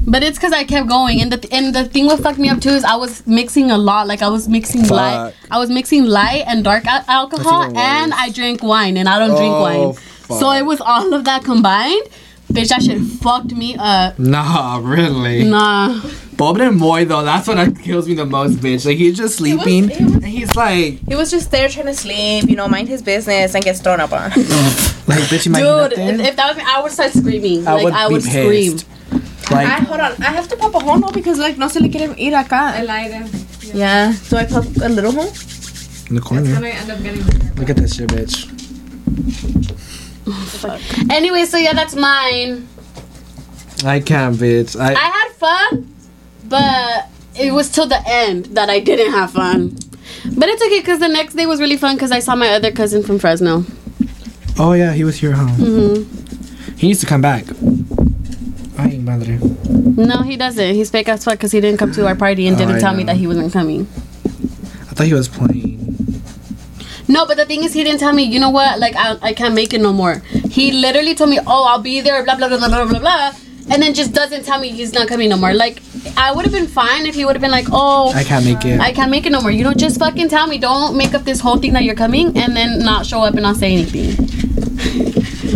[0.10, 2.62] But it's because I kept going, and the and the thing what fucked me up
[2.62, 4.08] too is I was mixing a lot.
[4.08, 8.14] Like I was mixing light, I was mixing light and dark al- alcohol, and.
[8.14, 9.94] I drank wine, and I don't drink Oh, wine.
[10.40, 12.04] So it was all of that combined.
[12.52, 14.18] Bitch, that shit fucked me up.
[14.18, 15.44] Nah, really.
[15.44, 16.02] Nah.
[16.38, 18.86] Bob and Moy though, that's what kills me the most, bitch.
[18.86, 21.94] Like he's just sleeping, it was- and he's like, He was just there trying to
[21.96, 24.30] sleep, you know, mind his business and gets thrown up on.
[24.32, 26.20] like, bitch, you might Dude, eat nothing.
[26.22, 27.68] if, if that was me, I would start screaming.
[27.68, 28.72] I like would I be would scream.
[28.74, 29.52] pissed.
[29.52, 31.80] Like, I hold on, I have to pop a hole now because like no se
[31.80, 32.76] le quiere ir acá.
[32.80, 33.28] El aire.
[33.74, 34.14] Yeah.
[34.30, 35.24] Do I pop a little hole?
[36.10, 36.54] in the It's corner.
[36.54, 37.54] gonna end up getting bigger.
[37.56, 38.46] Look at this shit, bitch.
[41.10, 42.68] Anyway, so yeah, that's mine.
[43.86, 44.80] I can't, bitch.
[44.80, 45.94] I, I had fun,
[46.46, 47.10] but
[47.40, 49.78] it was till the end that I didn't have fun.
[50.36, 52.72] But it's okay because the next day was really fun because I saw my other
[52.72, 53.66] cousin from Fresno.
[54.58, 55.48] oh yeah, he was here, huh?
[55.48, 56.04] hmm
[56.78, 57.46] He needs to come back.
[58.80, 59.38] Ay, madre.
[59.98, 60.76] No, he doesn't.
[60.76, 63.04] He's fake as fuck because he didn't come to our party and didn't tell me
[63.06, 63.88] that he wasn't coming.
[64.26, 65.77] I thought he was playing.
[67.08, 68.24] No, but the thing is, he didn't tell me.
[68.24, 68.80] You know what?
[68.80, 70.16] Like I, I can't make it no more.
[70.50, 73.32] He literally told me, "Oh, I'll be there." Blah blah blah blah blah blah blah,
[73.70, 75.54] and then just doesn't tell me he's not coming no more.
[75.54, 75.82] Like
[76.18, 78.66] I would have been fine if he would have been like, "Oh, I can't make
[78.66, 78.80] it.
[78.80, 80.58] I can't make it no more." You know, just fucking tell me.
[80.58, 83.44] Don't make up this whole thing that you're coming and then not show up and
[83.44, 84.10] not say anything.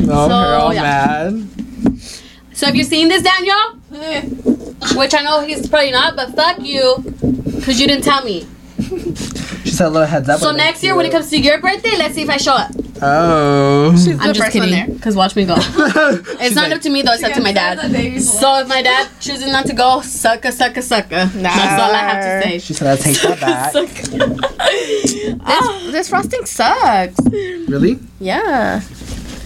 [0.08, 0.84] no, so, girl, yeah.
[0.84, 1.52] man.
[2.54, 3.82] So if you're seeing this, Daniel,
[4.96, 6.98] Which I know he's probably not, but fuck you.
[7.56, 8.48] Because you didn't tell me.
[9.82, 10.40] She said a little heads up.
[10.40, 12.54] So next thank year, when it comes to your birthday, let's see if I show
[12.54, 12.72] up.
[13.02, 13.92] Oh.
[13.94, 14.82] She's I'm the just first one there.
[14.84, 14.96] kidding.
[14.96, 15.56] Because watch me go.
[15.58, 17.80] It's not like- up to me though, it's up to my dad.
[18.22, 21.32] So if my dad chooses not to go, sucka, sucka, sucka.
[21.34, 22.60] That's all I have to say.
[22.60, 23.74] She said I'll take that back.
[24.62, 27.16] This, this frosting sucks.
[27.32, 27.98] really?
[28.20, 28.82] Yeah.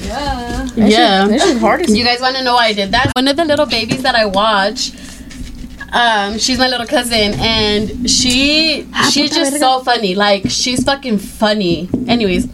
[0.02, 0.67] Yeah.
[0.76, 1.24] This Yeah.
[1.24, 3.12] shit- This is hard as You guys want to know why I did that?
[3.15, 4.91] One of the little babies that I watch,
[5.95, 10.13] um, she's my little cousin, and she she's just so funny.
[10.13, 11.89] Like she's fucking funny.
[12.08, 12.47] Anyways,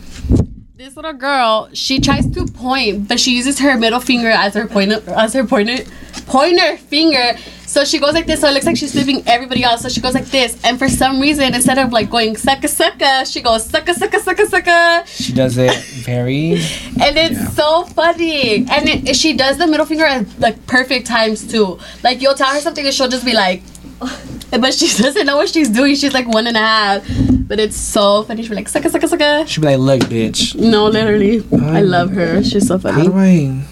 [0.75, 4.67] this little girl, she tries to point, but she uses her middle finger as her
[4.67, 5.83] pointer as her pointer
[6.27, 7.35] pointer finger.
[7.71, 9.83] So she goes like this, so it looks like she's flipping everybody else.
[9.83, 13.31] So she goes like this, and for some reason, instead of like going sucka sucka,
[13.31, 16.51] she goes sucka sucka sucka sucka She does it very.
[17.01, 18.67] and it's so funny.
[18.69, 21.79] And it, she does the middle finger at like perfect times too.
[22.03, 23.63] Like you'll tell her something and she'll just be like,
[24.51, 25.95] but she doesn't know what she's doing.
[25.95, 27.05] She's like one and a half,
[27.47, 28.41] but it's so funny.
[28.41, 29.47] She'll be like sucka sucka sucka.
[29.47, 30.55] She'll be like, look, bitch.
[30.59, 32.43] No, literally, I love her.
[32.43, 32.97] She's so funny.
[32.97, 33.63] How do I?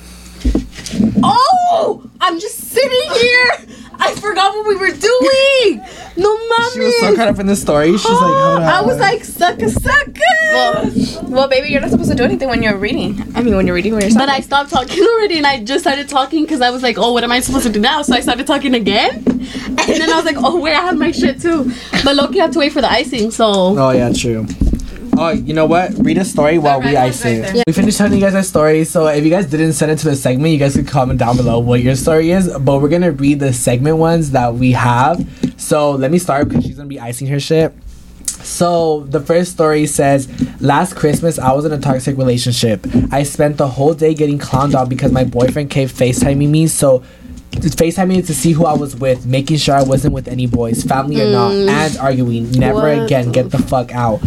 [1.22, 3.52] Oh, I'm just sitting here.
[4.00, 5.86] I forgot what we were doing.
[6.16, 6.72] No, mommy.
[6.74, 7.92] She was so caught up in the story.
[7.92, 8.64] She's like, hold on.
[8.64, 10.20] I was like sucka sucka.
[10.54, 13.22] Well, well, baby, you're not supposed to do anything when you're reading.
[13.36, 15.84] I mean, when you're reading when you're But I stopped talking already and I just
[15.84, 18.02] started talking because I was like, oh, what am I supposed to do now?
[18.02, 19.24] So I started talking again.
[19.26, 21.72] And then I was like, oh, wait, I have my shit too.
[22.04, 23.46] But Loki have to wait for the icing, so.
[23.78, 24.46] Oh yeah, true.
[25.22, 25.92] Oh, you know what?
[25.98, 27.54] Read a story while we red one's ice right it.
[27.54, 27.64] there.
[27.68, 30.06] We finished telling you guys our story, so if you guys didn't send it to
[30.06, 32.48] the segment, you guys could comment down below what your story is.
[32.58, 35.28] But we're gonna read the segment ones that we have.
[35.58, 37.74] So let me start because she's gonna be icing her shit.
[38.28, 40.30] So the first story says,
[40.62, 42.88] last Christmas I was in a toxic relationship.
[43.12, 46.68] I spent the whole day getting clowned on because my boyfriend kept FaceTiming me.
[46.68, 47.04] So
[47.52, 50.84] FaceTiming me to see who I was with, making sure I wasn't with any boys,
[50.84, 51.68] family or not, mm.
[51.68, 52.52] and arguing.
[52.52, 53.32] Never What again.
[53.32, 54.20] Get the fuck out.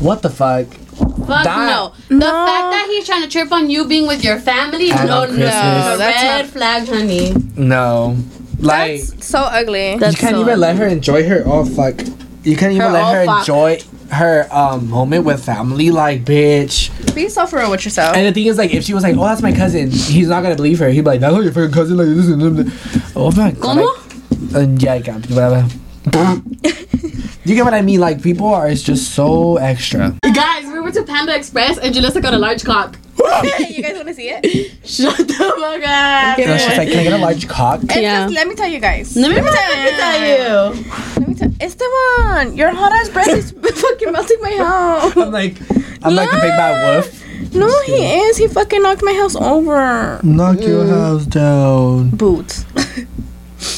[0.00, 0.66] What the fuck?
[0.66, 1.92] Fuck That- no.
[2.08, 2.26] The No.
[2.46, 5.32] fact that he's trying to trip on you being with your family, And no, no.
[5.32, 7.34] No, that's Red not- flag, honey.
[7.56, 8.16] No.
[8.60, 9.96] Like That's so ugly.
[9.98, 12.00] That's you can't so even let her enjoy her oh fuck.
[12.42, 13.38] You can't even Her let oh, her fuck.
[13.40, 13.78] enjoy
[14.10, 16.90] her um moment with family, like bitch.
[17.14, 18.16] Be so for real with yourself.
[18.16, 20.42] And the thing is, like, if she was like, "Oh, that's my cousin," he's not
[20.42, 20.88] gonna believe her.
[20.88, 23.12] He'd be like, "That's not your fucking cousin." Like this and that.
[23.16, 23.76] Oh my god.
[23.76, 25.68] Like, and yeah, I got whatever.
[26.12, 28.00] You get what I mean?
[28.00, 30.14] Like, people are it's just so extra.
[30.34, 32.98] Guys, we went to Panda Express and Jalissa got a large cock.
[33.68, 34.44] You guys want to see it?
[34.86, 36.38] Shut the fuck up.
[36.38, 38.24] And she's like, "Can I get a large cock?" It's Yeah.
[38.24, 39.16] just- let me tell you guys.
[39.16, 40.84] Let me, tell let me tell you.
[41.18, 43.50] Let me tell Esteban, your hot ass breath is
[43.82, 45.16] fucking melting my house.
[45.16, 45.56] I'm like,
[46.02, 47.22] I'm like the big bad wolf.
[47.54, 48.36] No, he is.
[48.36, 50.20] He fucking knocked my house over.
[50.22, 50.90] Knock your Mm.
[50.90, 52.10] house down.
[52.10, 52.64] Boots.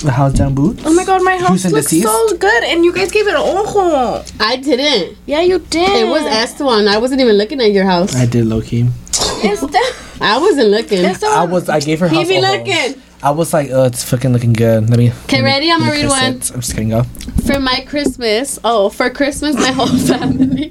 [0.02, 0.82] The house down boots.
[0.86, 2.06] Oh my god, my house Who's looks deceased?
[2.06, 4.22] so good, and you guys gave it an ojo.
[4.38, 5.18] I didn't.
[5.26, 5.90] Yeah, you did.
[5.90, 6.86] It was Esteban.
[6.86, 8.14] I wasn't even looking at your house.
[8.14, 8.88] I did, Loki.
[10.20, 11.04] I wasn't looking.
[11.04, 11.68] I was.
[11.68, 12.08] I gave her.
[12.08, 12.58] He house be a hole.
[12.58, 13.02] looking.
[13.20, 14.88] I was like, oh, it's fucking looking good.
[14.88, 15.10] Let me.
[15.24, 15.70] Okay, ready?
[15.72, 16.24] I'm gonna read one.
[16.34, 16.90] I'm just kidding.
[16.90, 17.02] Go.
[17.46, 20.68] For my Christmas, oh, for Christmas, my whole family.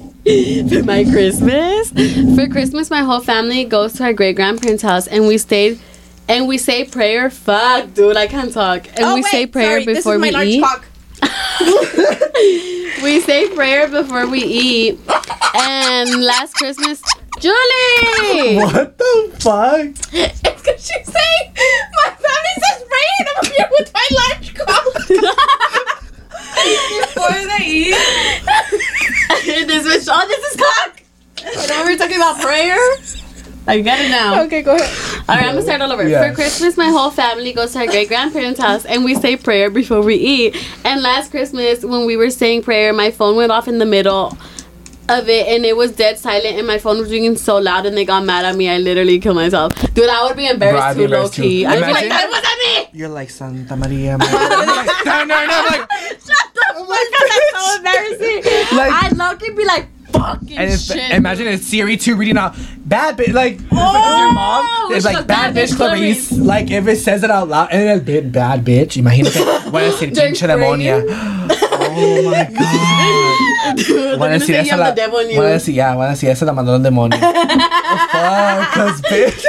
[0.70, 1.90] for my Christmas,
[2.36, 5.80] for Christmas, my whole family goes to our great grandparents' house, and we stayed,
[6.28, 7.30] and we say prayer.
[7.30, 8.88] Fuck, dude, I can't talk.
[8.96, 10.64] And Oh, we wait, say prayer sorry, this is before my we eat.
[13.04, 15.00] we say prayer before we eat.
[15.56, 17.02] And last Christmas,
[17.40, 18.56] Julie.
[18.58, 19.88] What the fuck?
[20.14, 25.08] It's because she's saying my family says praying and I'm here with my large cock.
[26.58, 27.96] Before they eat.
[29.68, 31.02] this is oh, this is cock.
[31.46, 32.78] Remember we were talking about prayer?
[33.68, 34.44] I get it now.
[34.44, 35.07] Okay, go ahead.
[35.30, 36.08] All right, I'm gonna start all over.
[36.08, 36.30] Yeah.
[36.30, 39.70] For Christmas, my whole family goes to our great grandparents' house, and we say prayer
[39.70, 40.56] before we eat.
[40.86, 44.38] And last Christmas, when we were saying prayer, my phone went off in the middle
[45.10, 47.98] of it, and it was dead silent, and my phone was ringing so loud, and
[47.98, 48.70] they got mad at me.
[48.70, 50.08] I literally killed myself, dude.
[50.10, 51.64] I would be embarrassed Bro, I'd be too, embarrassed low key.
[51.64, 51.68] too.
[51.70, 53.00] I'd be like, Imagine- that wasn't me.
[53.00, 54.18] You're like Santa Maria.
[54.18, 54.32] man.
[54.32, 55.66] Like, no, no, no.
[55.68, 57.28] Like, Shut the fuck up.
[57.28, 58.78] That's so embarrassing.
[58.78, 59.88] Like- I'd low key be like,
[60.20, 61.12] fucking and shit.
[61.12, 63.34] imagine it's Siri too reading out bad bitch.
[63.34, 64.66] Like, Oh, your mom.
[64.96, 66.30] It's like bad bad bitch Clarice.
[66.30, 66.32] Clarice.
[66.34, 68.98] Like if it says it out loud and it's bad bitch.
[69.02, 69.70] Imagínate.
[69.72, 71.04] Voy a decir pinche demonia.
[71.70, 73.76] Oh my god.
[73.78, 74.90] Dude, Voy a decir esa la.
[74.92, 75.36] the devil in you.
[75.36, 77.18] Voy a decir, yeah, voy a decir esa la mandó el demonio.
[77.20, 77.22] oh,
[78.12, 79.44] fuck, cause bitch.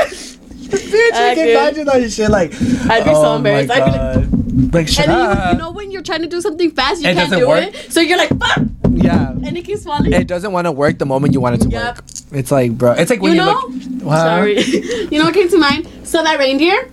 [0.69, 2.31] bitch, I I can imagine that shit.
[2.31, 2.53] Like,
[2.91, 3.71] I'd be so oh my embarrassed.
[3.71, 4.38] I'd be like- God.
[4.73, 5.45] Like, shut And up.
[5.47, 7.65] you, you know when you're trying to do something fast, you It can't do work.
[7.75, 7.93] it.
[7.93, 8.59] So you're like, fuck,
[8.91, 9.31] yeah.
[9.31, 10.13] and it keeps falling.
[10.13, 11.97] It doesn't want to work the moment you want it to Yep.
[11.97, 12.05] work.
[12.33, 12.93] It's like, bro.
[12.93, 13.53] It's like when you you, know?
[13.69, 14.03] look.
[14.03, 14.25] Wow.
[14.25, 14.61] Sorry.
[15.11, 15.89] you know what came to mind?
[16.05, 16.91] So that reindeer,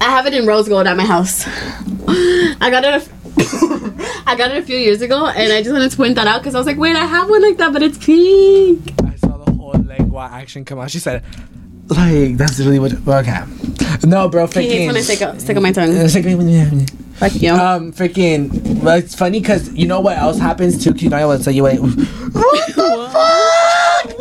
[0.00, 1.44] I have it in rose gold at my house.
[2.08, 2.94] I got it.
[3.08, 3.22] A
[4.26, 6.40] I got it a few years ago, and I just wanted to point that out
[6.42, 8.92] because I was like, wait, I have one like that, but it's pink.
[9.04, 10.90] I saw the whole lengua action come out.
[10.90, 11.22] She said,
[11.96, 12.92] like, that's really what.
[13.06, 13.42] Okay.
[14.04, 14.86] No, bro, He hates freaking.
[14.88, 15.92] when I stick, up, stick on my tongue.
[15.92, 16.24] It's like-
[17.14, 17.52] Fuck you.
[17.52, 18.82] Um, freaking.
[18.82, 20.92] Well, it's funny because you know what else happens too?
[20.92, 21.78] Cause you know I will tell you what.
[21.78, 24.12] What the fuck?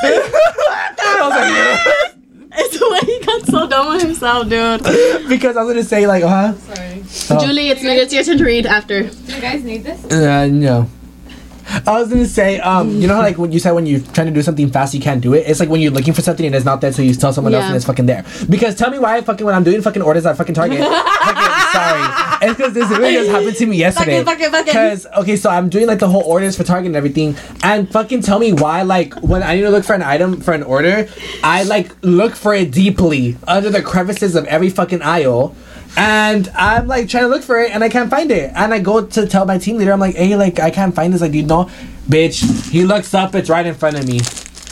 [0.00, 4.82] I was like, it's the way he got so done with himself, dude.
[5.28, 6.54] because I was gonna say like, uh huh?
[6.54, 7.38] Sorry.
[7.40, 7.44] Oh.
[7.44, 9.02] Julie, it's, it's your turn to read after.
[9.08, 10.04] Do you guys need this?
[10.12, 10.88] Uh, no.
[11.86, 14.26] I was gonna say, um, you know how like when you said when you're trying
[14.26, 15.44] to do something fast, you can't do it.
[15.46, 17.52] It's like when you're looking for something and it's not there, so you tell someone
[17.54, 18.24] else and it's fucking there.
[18.48, 21.72] Because tell me why I fucking when I'm doing fucking orders at fucking Target, fucking
[21.72, 24.12] sorry, it's because this really just happened to me yesterday.
[24.72, 28.22] Because okay, so I'm doing like the whole orders for Target and everything, and fucking
[28.22, 31.06] tell me why like when I need to look for an item for an order,
[31.44, 35.54] I like look for it deeply under the crevices of every fucking aisle.
[35.96, 38.52] And I'm like trying to look for it and I can't find it.
[38.54, 41.12] And I go to tell my team leader, I'm like, hey, like I can't find
[41.12, 41.20] this.
[41.20, 41.70] Like, do you know?
[42.08, 44.20] Bitch, he looks up, it's right in front of me.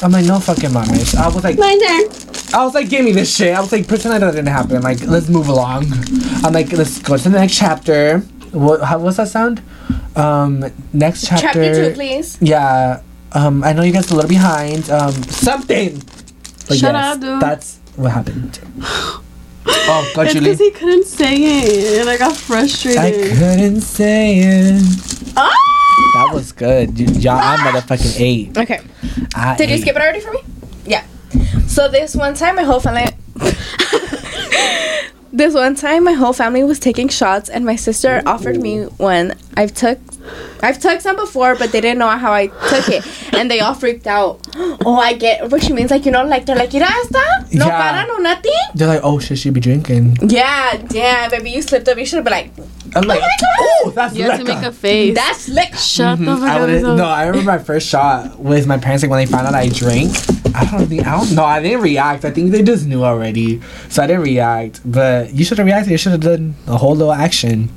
[0.02, 1.14] I'm like, no fucking mamas.
[1.14, 2.55] I was like, My turn.
[2.55, 3.55] I was like, give me this shit.
[3.55, 4.83] I was like, pretend that didn't happen.
[4.83, 5.87] Like, let's move along.
[6.44, 8.20] I'm like, let's go to the next chapter.
[8.52, 8.83] What?
[8.83, 9.62] How, what's that sound?
[10.14, 11.46] Um, next chapter.
[11.46, 12.38] Chapter two, please.
[12.40, 13.02] Yeah.
[13.33, 14.88] Um, I know you guys are a little behind.
[14.90, 15.96] Um, something.
[16.68, 17.40] But Shut yes, up, dude.
[17.40, 18.61] That's what happened.
[19.68, 22.98] oh, got It's you, because he couldn't say it, and I got frustrated.
[22.98, 24.83] I couldn't say it.
[25.37, 25.52] Ah!
[26.14, 26.98] That was good.
[26.98, 28.57] Y- Y'all, I motherfucking ate.
[28.59, 28.81] Okay.
[29.35, 30.40] I Did you skip it already for me?
[30.85, 31.05] Yeah.
[31.66, 33.07] So this one time, my whole family.
[35.37, 39.35] This one time, my whole family was taking shots, and my sister offered me one.
[39.57, 39.99] I've took,
[40.62, 43.75] I've took some before, but they didn't know how I took it, and they all
[43.75, 44.40] freaked out.
[44.87, 45.90] Oh, I get what she means.
[45.90, 47.81] Like you know, like they're like, "Mira esta, no Yeah.
[47.81, 50.16] para, no nothing." They're like, oh shit, she be drinking.
[50.22, 51.99] Yeah, damn, baby, you slipped up.
[51.99, 52.51] You should have been like,
[52.94, 53.57] I'm like, my God.
[53.59, 55.14] oh, that's You have to make a face.
[55.14, 56.44] "That's lick." Shut Mm-hmm.
[56.44, 56.96] I up.
[56.96, 59.03] no, I remember my first shot with my parents.
[59.03, 60.14] Like when they found out I drank,
[60.55, 61.44] I don't think I don't know.
[61.44, 62.25] I didn't react.
[62.25, 64.81] I think they just knew already, so I didn't react.
[64.85, 65.90] But you should have reacted.
[65.90, 67.70] You should have done a whole little action.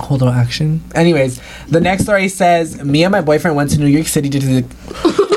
[0.00, 0.82] Whole little action.
[0.94, 4.38] Anyways, the next story says me and my boyfriend went to New York City to
[4.38, 5.35] do the.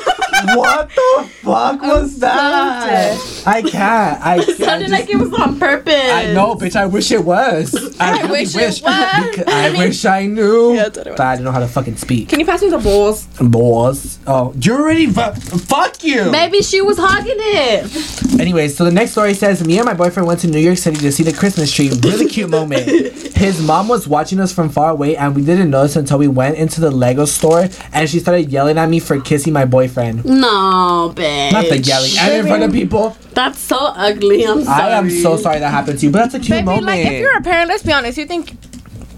[0.58, 3.44] What the fuck was that?
[3.46, 4.22] I can't.
[4.26, 4.58] I It can't.
[4.58, 5.94] sounded just- like it was on purpose.
[5.96, 6.76] I know, bitch.
[6.76, 7.74] I wish it was.
[8.00, 8.80] I, I really wish wish.
[8.80, 9.30] it was.
[9.30, 10.74] Because I, wish I knew.
[10.74, 11.18] Yeah, that's what it was.
[11.18, 12.30] but I didn't know how to fucking speak.
[12.30, 13.26] Can you pass me the bowls?
[13.40, 14.20] Balls.
[14.28, 15.08] Oh, you already.
[15.08, 16.30] Fu- fuck you.
[16.32, 18.40] Maybe she was hogging it.
[18.40, 20.98] Anyways, so the next story says me and my boyfriend went to New York City
[20.98, 21.90] to see the Christmas tree.
[22.04, 22.86] Really cute moment.
[23.40, 26.58] His mom was watching us from far away, and we didn't notice until we went
[26.58, 30.24] into the Lego store, and she started yelling at me for kissing my boyfriend.
[30.24, 30.39] Mm.
[30.40, 31.52] No, bitch.
[31.52, 33.16] Not the yelling, and in front of people.
[33.34, 34.44] That's so ugly.
[34.46, 34.84] I'm sorry.
[34.94, 36.86] I am so sorry that happened to you, but that's a cute Baby, moment.
[36.88, 38.18] like if you're a parent, let's be honest.
[38.18, 38.56] You think,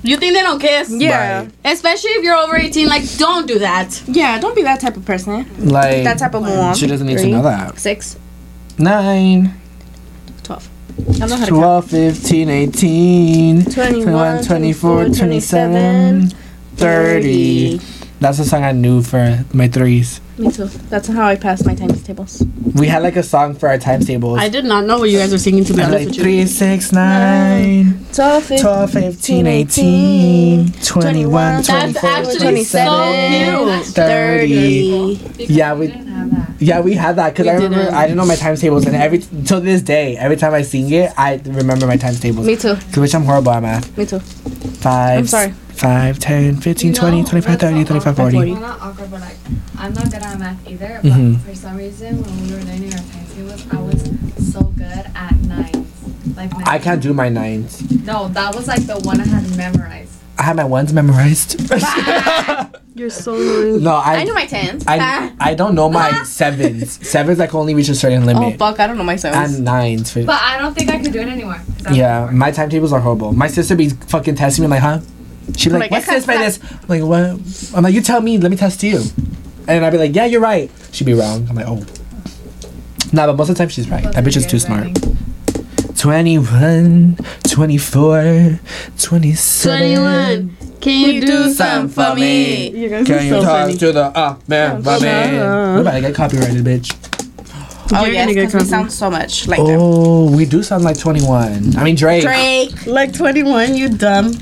[0.04, 0.92] You think they don't kiss?
[0.92, 1.52] yeah, Right.
[1.66, 4.02] Especially if you're over 18, like, don't do that.
[4.08, 4.40] yeah.
[4.40, 5.46] Don't be that type of person.
[5.70, 6.76] like That type of mom.
[6.76, 7.78] She doesn't need to know that.
[7.80, 8.18] Six,
[8.78, 9.54] Nine.
[10.44, 10.68] twelve.
[11.00, 16.30] I don't know how to 12, 15, 18, 21, 24, 27,
[16.76, 17.80] 30.
[18.20, 20.20] That's the song I knew for my threes.
[20.42, 20.66] Me too.
[20.90, 22.44] That's how I pass my times tables.
[22.74, 24.40] We had like a song for our times tables.
[24.40, 26.24] I did not know what you guys were singing, to be honest like with you.
[26.24, 35.46] 3, 6, 9, 12, 15, 12, 15, 18, 21, That's 24, actually 27, so 30.
[35.46, 36.56] Yeah, we have that.
[36.60, 37.94] yeah we had that because I remember didn't.
[37.94, 40.92] I didn't know my times tables and every till this day every time I sing
[40.92, 42.48] it I remember my times tables.
[42.48, 42.76] Me too.
[42.94, 43.96] To which I'm horrible at math.
[43.96, 44.20] Me too.
[44.20, 45.54] 5, I'm sorry.
[45.74, 48.32] 5, 10, 15, You know, 20, 25, 30, not 25, awkward.
[48.34, 48.52] 40.
[48.52, 49.38] Well, not awkward, but like,
[49.78, 51.00] I'm not good at math either.
[51.02, 51.40] But Mhm.
[51.42, 55.88] for some reason, when we were learning our timetables, I was so good at nines.
[56.36, 56.68] Like nines.
[56.68, 57.82] I can't do my nines.
[58.06, 60.12] No, that was like the one I had memorized.
[60.38, 61.60] I have my ones memorized.
[62.96, 63.84] You're so annoying.
[63.84, 64.84] no, I I knew my tens.
[64.88, 67.00] I, I don't know my sevens.
[67.08, 68.60] Sevens I can only reach a certain oh limit.
[68.60, 68.80] fuck!
[68.80, 69.56] I don't know my sevens.
[69.56, 70.12] and nines.
[70.12, 71.56] For, But I don't think I could do it anymore.
[71.78, 72.34] 'cause I'm yeah, bored.
[72.34, 73.32] my timetables are horrible.
[73.34, 75.00] My sister be fucking testing me like, huh?
[75.56, 76.60] She'd be like, Like, I what's this by this?
[76.64, 77.74] I'm like, what?
[77.76, 79.02] I'm like, you tell me, let me test you.
[79.72, 80.70] And I'd be like, yeah, you're right.
[80.92, 81.48] She'd be wrong.
[81.50, 81.86] I'm like, oh.
[83.14, 84.04] Nah, but most of the time she's right.
[84.04, 84.88] That bitch is too smart.
[84.88, 85.18] writing.
[85.98, 87.18] 21,
[87.50, 88.60] 24,
[88.98, 89.78] 27.
[89.96, 90.58] 21.
[90.82, 92.70] Can you do something for me?
[92.72, 93.78] You guys Can you so talk funny.
[93.78, 95.76] to the uh man, my man?
[95.76, 96.96] We're about to get copyrighted, bitch.
[97.94, 98.68] oh You're yes, gonna get because we covered.
[98.70, 99.78] sound so much like them.
[99.80, 101.78] Oh, we do sound like 21.
[101.78, 102.24] I mean Drake.
[102.24, 102.88] Drake.
[102.88, 104.34] Like 21, you dumb.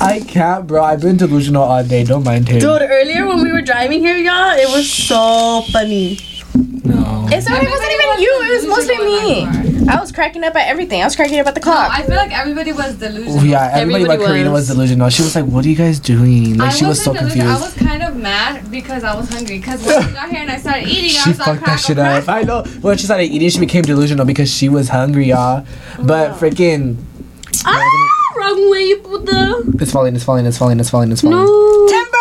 [0.00, 0.82] I can't, bro.
[0.84, 2.04] I've been delusional all day.
[2.04, 2.60] Don't mind him.
[2.60, 6.18] Dude, earlier when we were driving here, y'all, it was so funny.
[6.54, 7.26] No.
[7.30, 8.40] It's not, it wasn't even you.
[8.44, 9.88] It was mostly me.
[9.90, 11.00] I was cracking up at everything.
[11.00, 11.90] I was cracking up at the No, clock.
[11.92, 13.40] I feel like everybody was delusional.
[13.40, 14.76] Oh, yeah, everybody, Everybody but Karina was was.
[14.76, 15.08] delusional.
[15.10, 17.46] She was like, "What are you guys doing?" Like I she was so delusional.
[17.46, 17.62] confused.
[17.62, 19.58] I was kind of mad because I was hungry.
[19.58, 21.80] Because when I got here and I started eating, I she was like, fucked that
[21.80, 22.22] shit crack.
[22.22, 22.28] up.
[22.28, 22.62] I know.
[22.82, 25.64] When she started eating, she became delusional because she was hungry, y'all.
[26.02, 26.96] But freaking,
[27.64, 28.07] Ah,
[28.48, 29.62] wrong way, you puta.
[29.80, 31.36] it's falling, it's falling, it's falling, it's falling, it's falling.
[31.36, 31.86] No.
[31.88, 32.18] Timber.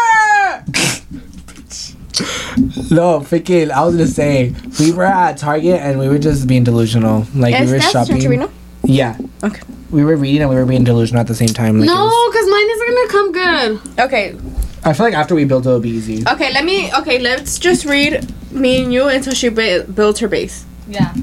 [2.91, 3.69] no, freaking.
[3.71, 7.25] I was gonna say we were at Target and we were just being delusional.
[7.35, 8.21] Like Is we were that shopping.
[8.21, 8.49] Torino?
[8.83, 9.17] Yeah.
[9.43, 9.61] Okay.
[9.91, 11.79] We were reading and we were being delusional at the same time.
[11.79, 13.99] Like it No, was- because mine isn't gonna come good.
[14.05, 14.35] Okay.
[14.83, 16.23] I feel like after we built it, it'll be easy.
[16.27, 16.51] Okay.
[16.53, 16.91] Let me.
[16.93, 17.19] Okay.
[17.19, 21.13] Let's just read me and you until she bu- builds her base, Yeah.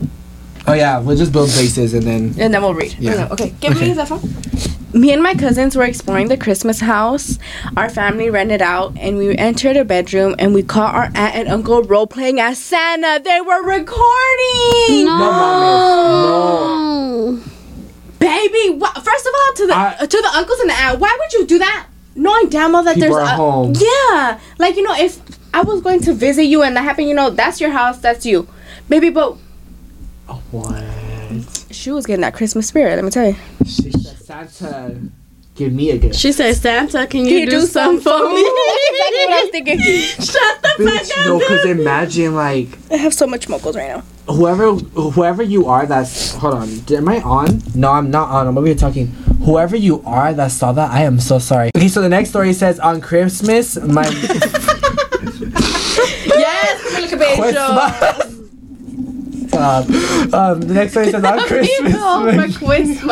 [0.66, 2.34] Oh yeah, we'll just build bases and then.
[2.38, 2.94] and then we'll read.
[2.98, 3.28] Yeah.
[3.32, 3.52] Okay.
[3.60, 3.88] Give Okay.
[3.88, 4.20] me the phone.
[4.94, 7.38] Me and my cousins were exploring the Christmas house
[7.76, 11.48] our family rented out, and we entered a bedroom and we caught our aunt and
[11.48, 13.20] uncle role playing as Santa.
[13.22, 15.04] They were recording.
[15.06, 15.16] No.
[17.36, 17.40] no,
[18.20, 21.00] Baby, wha- first of all, to the I- uh, to the uncles and the aunt,
[21.00, 21.86] why would you do that?
[22.14, 23.74] Knowing damn well that there's a- home.
[23.76, 25.18] Yeah, like you know, if
[25.52, 28.24] I was going to visit you and that happened, you know, that's your house, that's
[28.24, 28.46] you,
[28.88, 29.10] baby.
[29.10, 29.36] But
[30.52, 30.84] What?
[31.72, 32.94] she was getting that Christmas spirit.
[32.94, 33.36] Let me tell you.
[33.66, 33.90] She
[34.24, 34.96] Santa,
[35.54, 36.14] give me a gift.
[36.16, 38.42] She said, Santa, can you, you do, do something some for for me?
[38.42, 38.42] me?
[38.42, 39.78] That's exactly what I was thinking.
[40.24, 41.26] Shut the Bitch, fuck up.
[41.26, 44.02] no, because imagine like I have so much mocos right now.
[44.32, 48.56] whoever whoever you are that's hold on am i on no i'm not on i'm
[48.56, 49.08] over here talking
[49.44, 52.54] whoever you are that saw that i am so sorry okay so the next story
[52.54, 54.02] says on christmas my
[56.44, 57.36] Yes, Camila Cabello.
[57.42, 58.23] christmas
[59.54, 59.88] Stop.
[60.34, 63.04] um the next one says on christmas my- for Christmas.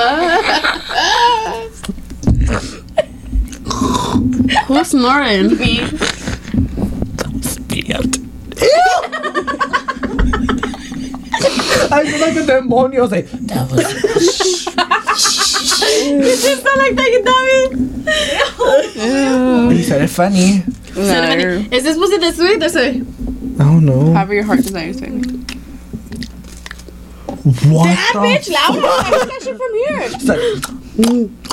[4.67, 5.57] Who's snoring?
[5.59, 5.81] Me.
[11.95, 13.83] i feel like a demonio I was like that was
[16.03, 17.23] you just sound like that, you
[19.65, 19.77] dummy.
[19.77, 20.63] he said it funny
[21.75, 22.57] Is this supposed to be this way?
[22.57, 23.03] This way.
[23.59, 25.23] i don't know However your heart desires, baby.
[27.45, 28.87] What That the bitch louder.
[28.87, 29.57] I heard that shit
[30.97, 31.31] from here.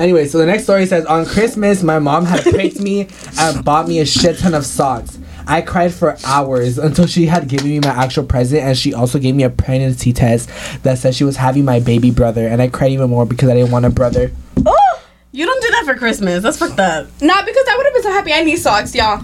[0.00, 3.06] Anyway, so the next story says on Christmas, my mom had picked me
[3.38, 5.18] and bought me a shit ton of socks.
[5.46, 9.18] I cried for hours until she had given me my actual present, and she also
[9.18, 10.48] gave me a pregnancy test
[10.84, 12.48] that said she was having my baby brother.
[12.48, 14.32] And I cried even more because I didn't want a brother.
[14.64, 16.42] Oh, You don't do that for Christmas.
[16.42, 17.06] That's fucked up.
[17.20, 18.32] Not because I would have been so happy.
[18.32, 19.22] I need socks, y'all.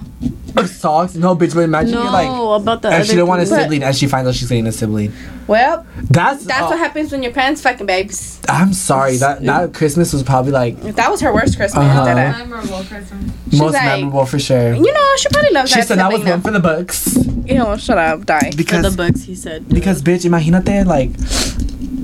[0.64, 1.14] Socks?
[1.14, 1.54] No, bitch.
[1.54, 3.94] But imagine No, you're like, about the and other she didn't want a sibling, and
[3.94, 5.12] she finds out she's getting a sibling.
[5.46, 8.40] Well, That's that's oh, what happens when your parents fucking babes.
[8.48, 9.16] I'm sorry.
[9.18, 11.84] That that Christmas was probably like That was her worst Christmas.
[11.84, 12.04] Uh-huh.
[12.04, 13.32] that I- Memorable Christmas.
[13.52, 14.74] most like- memorable for sure.
[14.74, 15.86] you know, she probably loves She that.
[15.88, 17.16] said that was sibling one for the books.
[17.46, 18.50] You know, shut up, die.
[18.50, 19.68] For the books, he said.
[19.68, 21.10] Because bitch, imagínate like,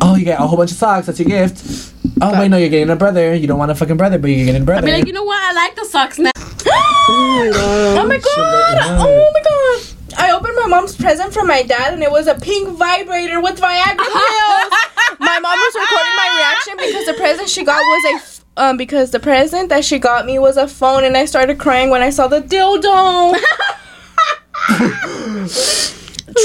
[0.00, 1.06] oh, you get a whole bunch of socks.
[1.06, 1.92] That's your gift.
[2.20, 3.34] Oh wait, no, you're getting a brother.
[3.34, 4.86] You don't want a fucking brother, but you're getting a I'd brother.
[4.86, 5.42] be like, you know what?
[5.42, 6.30] I like the socks now.
[6.74, 8.78] Oh my god!
[8.82, 10.18] Oh my god!
[10.18, 13.58] I opened my mom's present from my dad, and it was a pink vibrator with
[13.60, 14.72] Viagra pills.
[15.18, 18.76] my mom was recording my reaction because the present she got was a f- um
[18.76, 22.02] because the present that she got me was a phone, and I started crying when
[22.02, 23.36] I saw the dildo.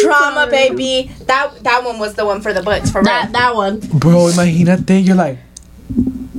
[0.01, 1.11] Trauma, baby.
[1.25, 3.05] That that one was the one for the books for real.
[3.05, 3.79] that that one.
[3.79, 5.05] Bro, imagínate.
[5.05, 5.37] You're like,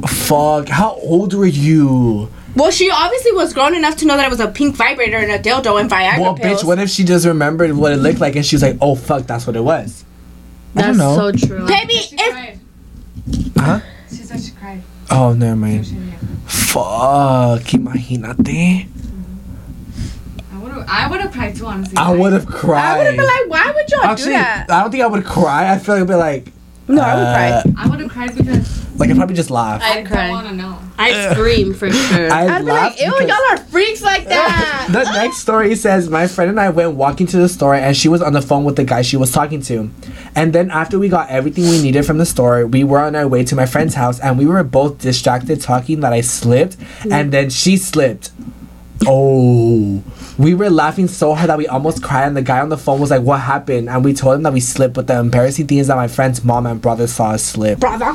[0.07, 0.69] fuck.
[0.69, 2.29] How old were you?
[2.57, 5.31] Well, she obviously was grown enough to know that it was a pink vibrator and
[5.31, 6.63] a dildo and Viagra Well, pills.
[6.63, 8.95] bitch, what if she just remembered what it looked like and she was like, oh
[8.97, 10.05] fuck, that's what it was.
[10.75, 11.33] I That's don't know.
[11.33, 11.67] so true.
[11.67, 12.61] baby, She if cried.
[13.57, 13.81] Huh?
[14.09, 14.83] She said she cried.
[15.11, 15.87] Oh, never mind.
[16.47, 18.87] Fuck, imagínate.
[20.53, 20.85] I would have.
[20.89, 21.97] I would have cried too, honestly.
[21.97, 22.81] I would have cried.
[22.83, 23.07] I would cried.
[23.07, 24.67] have been like, why would y'all Actually, do that?
[24.71, 25.73] I don't think I would cry.
[25.73, 26.53] I feel like I'd be like,
[26.89, 27.73] No, I would uh, cry.
[27.85, 29.83] I would have cried because Like I'd probably just laugh.
[29.83, 30.31] I I'd don't cry.
[30.31, 30.79] want to know.
[30.99, 32.33] I scream for sure.
[32.33, 34.89] I'd, I'd be like, ew, because- y'all are freaks like that.
[34.91, 38.09] the next story says my friend and I went walking to the store and she
[38.09, 39.91] was on the phone with the guy she was talking to.
[40.35, 43.29] And then after we got everything we needed from the store, we were on our
[43.29, 46.77] way to my friend's house and we were both distracted talking that I slipped
[47.11, 48.31] and then she slipped.
[49.07, 50.03] Oh.
[50.39, 53.01] We were laughing so hard that we almost cried and the guy on the phone
[53.01, 53.89] was like, What happened?
[53.89, 56.45] And we told him that we slipped, but the embarrassing thing is that my friend's
[56.45, 57.81] mom and brother saw us slip.
[57.81, 58.15] Brother.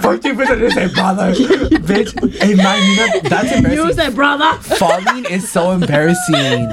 [0.00, 1.32] Fuck you for to say brother.
[1.34, 2.34] Bitch.
[2.40, 3.86] Hey man, you know that's embarrassing.
[3.86, 4.58] you said, brother.
[4.62, 6.68] Falling is so embarrassing.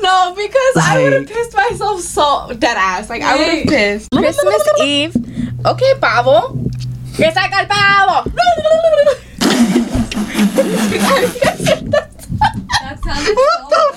[0.00, 3.08] No, because I would have pissed myself so dead ass.
[3.08, 4.10] Like I would have pissed.
[4.10, 5.16] Christmas Eve.
[5.64, 6.52] Okay, pavo.
[7.16, 8.30] Que saca el pavo.
[12.82, 13.94] That sounded so good.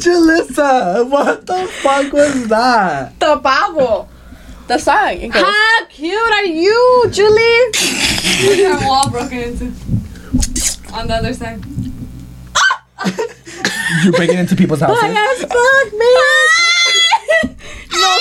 [0.00, 3.18] Jalissa, what the fuck was that?
[3.20, 4.08] The Bible.
[4.66, 5.12] The song.
[5.12, 7.64] It goes, How cute are you, Julie?
[8.44, 9.64] Look at our wall broken into.
[10.94, 11.62] On the other side.
[14.02, 15.02] You're breaking into people's houses.
[15.02, 16.08] as fuck, man.
[16.16, 17.44] Ah!
[17.92, 18.18] no,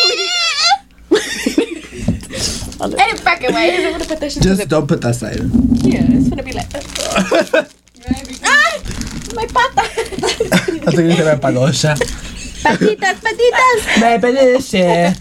[2.91, 2.95] me.
[2.99, 3.85] Any fucking way.
[3.85, 5.39] I'm gonna put this shit to Just don't put that side.
[5.83, 6.71] Yeah, it's gonna be like.
[8.09, 8.37] Maybe.
[8.43, 8.79] Ah!
[9.35, 9.81] My pata.
[9.81, 11.95] I think you said palosha.
[12.63, 13.81] patitas, patitas.
[14.01, 15.15] My palosha.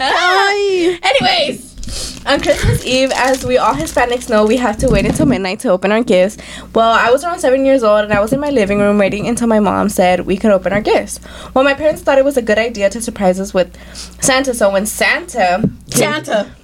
[1.03, 1.73] Anyways,
[2.27, 5.71] on Christmas Eve, as we all Hispanics know, we have to wait until midnight to
[5.71, 6.37] open our gifts.
[6.75, 9.27] Well, I was around seven years old and I was in my living room waiting
[9.27, 11.21] until my mom said we could open our gifts.
[11.55, 13.77] Well, my parents thought it was a good idea to surprise us with
[14.23, 14.55] Santa.
[14.55, 16.55] So when Santa, Santa,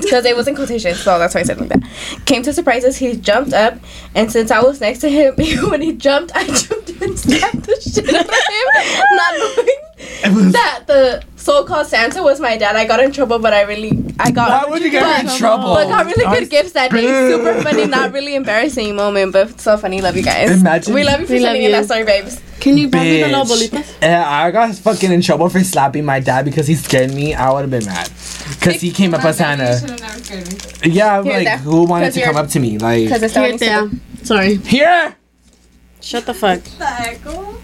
[0.00, 1.82] because it was in quotations, so that's why I said like that.
[2.26, 2.96] Came to surprises.
[2.96, 3.78] he jumped up,
[4.14, 5.34] and since I was next to him,
[5.70, 9.93] when he jumped, I jumped and slapped the shit out of him, not knowing
[10.52, 12.76] that the so-called Santa was my dad.
[12.76, 14.48] I got in trouble, but I really, I got.
[14.66, 15.74] Why would you get in trouble?
[15.74, 17.02] But got really good was- gifts that day.
[17.30, 20.00] Super funny, not really embarrassing moment, but so funny.
[20.00, 20.50] Love you guys.
[20.60, 21.76] Imagine- we love you for We love sending in you.
[21.76, 22.40] that story, babes.
[22.60, 23.68] Can you pass me the little Bitch.
[23.70, 23.92] bolitas?
[24.00, 27.34] Yeah, I got fucking in trouble for slapping my dad because he scared me.
[27.34, 28.08] I would have been mad.
[28.58, 29.78] Because he came up as Santa.
[29.78, 30.48] should have never scared
[30.84, 30.90] me.
[30.90, 31.58] Yeah, Here, like, there.
[31.58, 32.78] who wanted to come up to me?
[32.78, 34.56] Like, Because it's Here, starting Sorry.
[34.56, 35.14] here!
[36.00, 36.62] Shut the fuck.
[36.78, 37.54] The echo?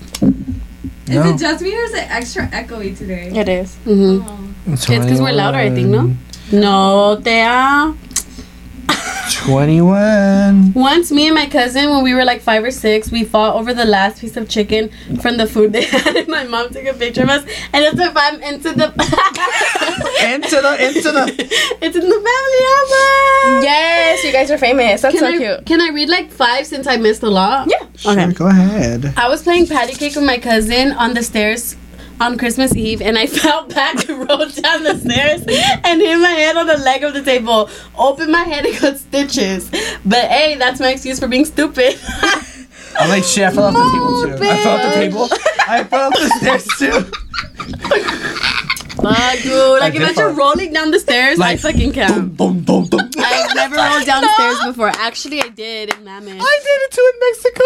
[1.10, 1.22] No.
[1.24, 3.30] Is it just me or is it extra echoey today?
[3.34, 3.76] It is.
[3.84, 4.28] Mm-hmm.
[4.28, 4.72] Oh.
[4.72, 6.14] It's because we're louder, I think, no?
[6.52, 7.94] No, Thea.
[9.34, 10.72] 21.
[10.74, 13.72] Once, me and my cousin, when we were like five or six, we fought over
[13.74, 16.94] the last piece of chicken from the food they had, and my mom took a
[16.94, 18.86] picture of us, and it's if I'm into the.
[20.20, 21.24] Into the, into the.
[21.82, 23.64] it's in the family album.
[23.64, 25.02] Yes, you guys are famous.
[25.02, 25.66] That's Can so I cute.
[25.66, 27.68] can I read like five since I missed a lot?
[27.70, 27.86] Yeah.
[28.12, 28.32] Okay.
[28.32, 29.14] Go ahead.
[29.16, 31.76] I was playing patty cake with my cousin on the stairs
[32.20, 35.40] on Christmas Eve, and I fell back and rolled down the stairs
[35.84, 37.68] and hit my head on the leg of the table.
[37.98, 39.70] Opened my head and got stitches.
[40.04, 41.98] But hey, that's my excuse for being stupid.
[42.98, 44.44] I'm like, shit, I fell off the table too.
[44.44, 45.28] I fell off the table.
[45.68, 48.26] I fell off the stairs too.
[49.02, 49.80] Fuck, dude.
[49.80, 50.32] Like, did imagine fall.
[50.34, 51.38] rolling down the stairs.
[51.38, 52.36] I Like, fucking can't.
[52.36, 53.10] Boom, boom, boom, boom.
[53.18, 54.88] I've never rolled down the stairs before.
[54.88, 56.38] Actually, I did in Mammoth.
[56.40, 57.64] I did it too in Mexico.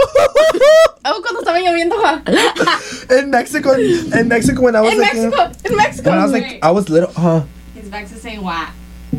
[1.06, 1.96] Oh, cuando estaba lloviendo.
[2.00, 3.14] huh?
[3.18, 5.68] in Mexico, in Mexico when I was In like, Mexico.
[5.68, 6.10] In Mexico.
[6.10, 7.42] when I was like, I was little, huh?
[7.74, 8.70] He's back to saying what?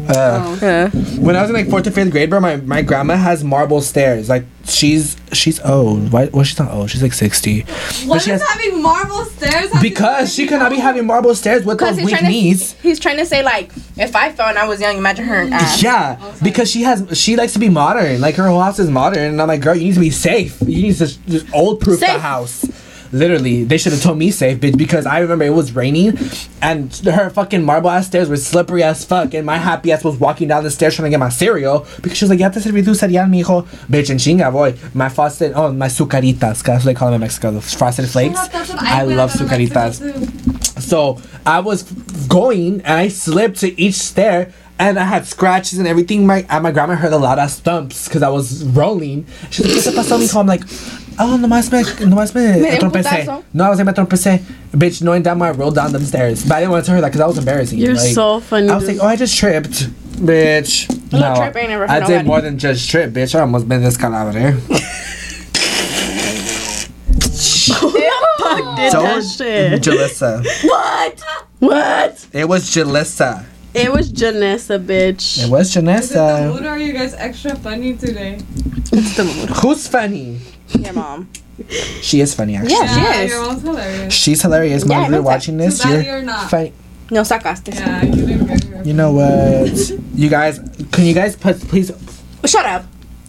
[0.09, 0.89] Uh, Uh,
[1.19, 3.81] when I was in like fourth or fifth grade, bro, my, my grandma has marble
[3.81, 4.29] stairs.
[4.29, 6.11] Like she's she's old.
[6.11, 6.25] Why?
[6.33, 6.89] Well, she's not old.
[6.89, 7.61] She's like sixty.
[8.05, 9.53] What she is has- having marble stairs?
[9.53, 12.05] have to do Because with she cannot be having marble stairs with Because those he's
[12.07, 12.73] weak trying, knees.
[12.73, 15.35] to, he's trying to say like, if I fell and I was young, imagine her
[15.51, 15.81] ass.
[15.83, 18.21] Yeah, because she has she likes to be modern.
[18.21, 20.59] Like her whole house is modern, and I'm like, girl, you need to be safe.
[20.61, 22.65] You need to just, just old proof the house.
[23.11, 26.17] Literally, they should have told me safe, bitch, because I remember it was raining,
[26.61, 30.17] and her fucking marble ass stairs were slippery as fuck, and my happy ass was
[30.17, 32.59] walking down the stairs trying to get my cereal because she was like, "Ya te
[32.59, 36.83] serví tu cereal, mijo." Bitch, and chinga, boy, my frosted, oh, my Zucaritas, that's what
[36.83, 38.39] they call them in Mexico, the frosted flakes.
[38.39, 38.51] Up,
[38.81, 40.81] I love out of Mexico Zucaritas.
[40.81, 41.83] So I was
[42.27, 46.25] going and I slipped to each stair and I had scratches and everything.
[46.25, 49.25] My and my grandma heard a lot of stumps because I was rolling.
[49.49, 50.39] She's like, ¿Qué te pasó, mijo?
[50.39, 50.63] I'm like,
[51.17, 53.25] Ah, oh, nomás me, nomás me, Me tropecé.
[53.53, 54.39] No, I was like, me tropecé.
[54.71, 56.43] Bitch, knowing that I rolled down them stairs.
[56.43, 57.79] But I didn't want to tell her that because that was embarrassing.
[57.79, 58.69] You're like, so funny.
[58.69, 58.97] I was dude.
[58.97, 59.89] like, oh, I just tripped.
[60.19, 60.89] Bitch.
[61.13, 62.27] A little trip ain't never for I did nobody.
[62.27, 63.35] more than just trip, bitch.
[63.35, 64.59] I almost been descalabre.
[68.75, 69.81] did that shit.
[69.81, 70.45] Jalissa.
[70.63, 71.21] What?
[71.59, 72.27] What?
[72.33, 73.45] It was Jalissa.
[73.73, 75.43] It was Janessa, bitch.
[75.43, 75.99] It was Janessa.
[75.99, 78.39] Is it the mood or are you guys extra funny today?
[78.93, 79.49] It's the mood.
[79.49, 80.39] Who's funny?
[80.69, 81.29] Your mom.
[82.01, 82.73] She is funny, actually.
[82.73, 83.31] Yeah, she is.
[83.31, 84.13] Your mom's hilarious.
[84.13, 84.83] She's hilarious.
[84.83, 86.49] Yeah, Mom, I if you're watching this, you're you're not.
[86.49, 86.73] funny.
[87.09, 87.73] No sacaste.
[87.73, 88.83] Yeah, you didn't get her.
[88.83, 89.91] You know what?
[90.15, 90.59] you guys,
[90.91, 91.91] can you guys put please
[92.45, 92.83] Shut up.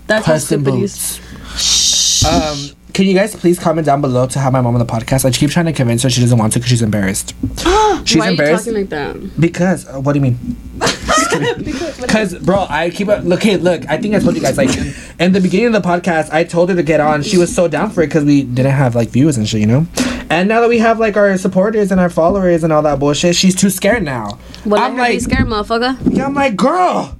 [0.09, 4.39] That's how press the stupid he Um, can you guys please comment down below to
[4.39, 5.25] have my mom on the podcast?
[5.25, 7.35] I keep trying to convince her she doesn't want to because she's embarrassed.
[8.05, 9.41] She's Why are you embarrassed talking like that?
[9.41, 10.57] because uh, what do you mean?
[12.01, 13.25] Because bro, I keep up.
[13.25, 13.43] look.
[13.43, 13.89] Hey, look.
[13.89, 16.45] I think I told you guys like in, in the beginning of the podcast, I
[16.45, 17.23] told her to get on.
[17.23, 19.67] She was so down for it because we didn't have like views and shit, you
[19.67, 19.87] know.
[20.31, 23.35] And now that we have like our supporters and our followers and all that bullshit,
[23.37, 24.39] she's too scared now.
[24.65, 25.99] Well, I'm let her be like, scared, motherfucker.
[26.17, 27.17] yeah, I'm like, girl,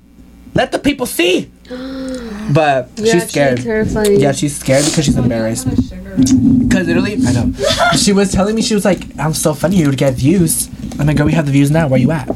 [0.55, 1.51] let the people see.
[2.53, 3.61] But You're she's scared.
[3.61, 4.21] terrifying.
[4.21, 5.67] Yeah, she's scared because she's embarrassed.
[5.69, 7.53] Because literally, I know.
[7.97, 10.69] She was telling me, she was like, I'm so funny, you would get views.
[11.01, 11.89] I'm like, girl, we have the views now.
[11.89, 12.29] Where you at?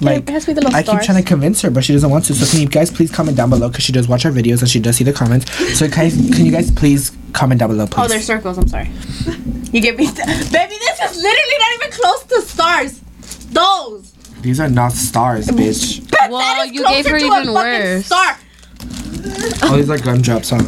[0.00, 2.34] Like, pass me the I keep trying to convince her, but she doesn't want to.
[2.34, 4.68] So can you guys please comment down below because she does watch our videos and
[4.68, 5.50] she does see the comments.
[5.78, 8.04] So guys, can you guys please comment down below, oh, please?
[8.04, 8.58] Oh, there's circles.
[8.58, 8.90] I'm sorry.
[9.72, 10.14] You give me, baby.
[10.14, 13.00] This is literally not even close to stars.
[13.52, 14.12] Those.
[14.42, 16.08] These are not stars, bitch.
[16.10, 18.06] But Well, that is you gave her to even fucking worse.
[18.06, 18.38] Star.
[19.62, 20.58] Oh, these are gumdrops, huh?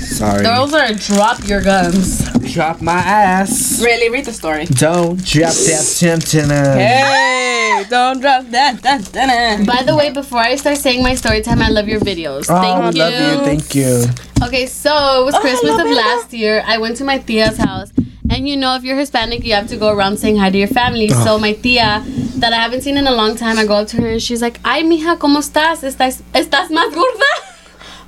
[0.00, 0.42] Sorry.
[0.42, 2.24] Those are drop your guns.
[2.56, 3.82] Drop my ass.
[3.84, 4.64] Really, read the story.
[4.64, 6.48] Don't drop that tempting.
[6.48, 8.80] Hey, don't drop that.
[8.80, 9.66] that, that.
[9.66, 12.46] By the way, before I start saying my story time, I love your videos.
[12.48, 13.02] Oh, Thank you.
[13.02, 13.44] love you.
[13.44, 14.04] Thank you.
[14.42, 15.94] Okay, so it was Oh, Christmas of it.
[15.94, 16.62] last year.
[16.66, 17.92] I went to my tia's house.
[18.30, 20.68] And you know, if you're Hispanic, you have to go around saying hi to your
[20.68, 21.08] family.
[21.08, 21.38] So oh.
[21.38, 22.02] my tia,
[22.36, 24.40] that I haven't seen in a long time, I go up to her and she's
[24.40, 25.84] like, Ay, mija, ¿cómo estás?
[25.84, 27.45] ¿Estás, estás más gorda?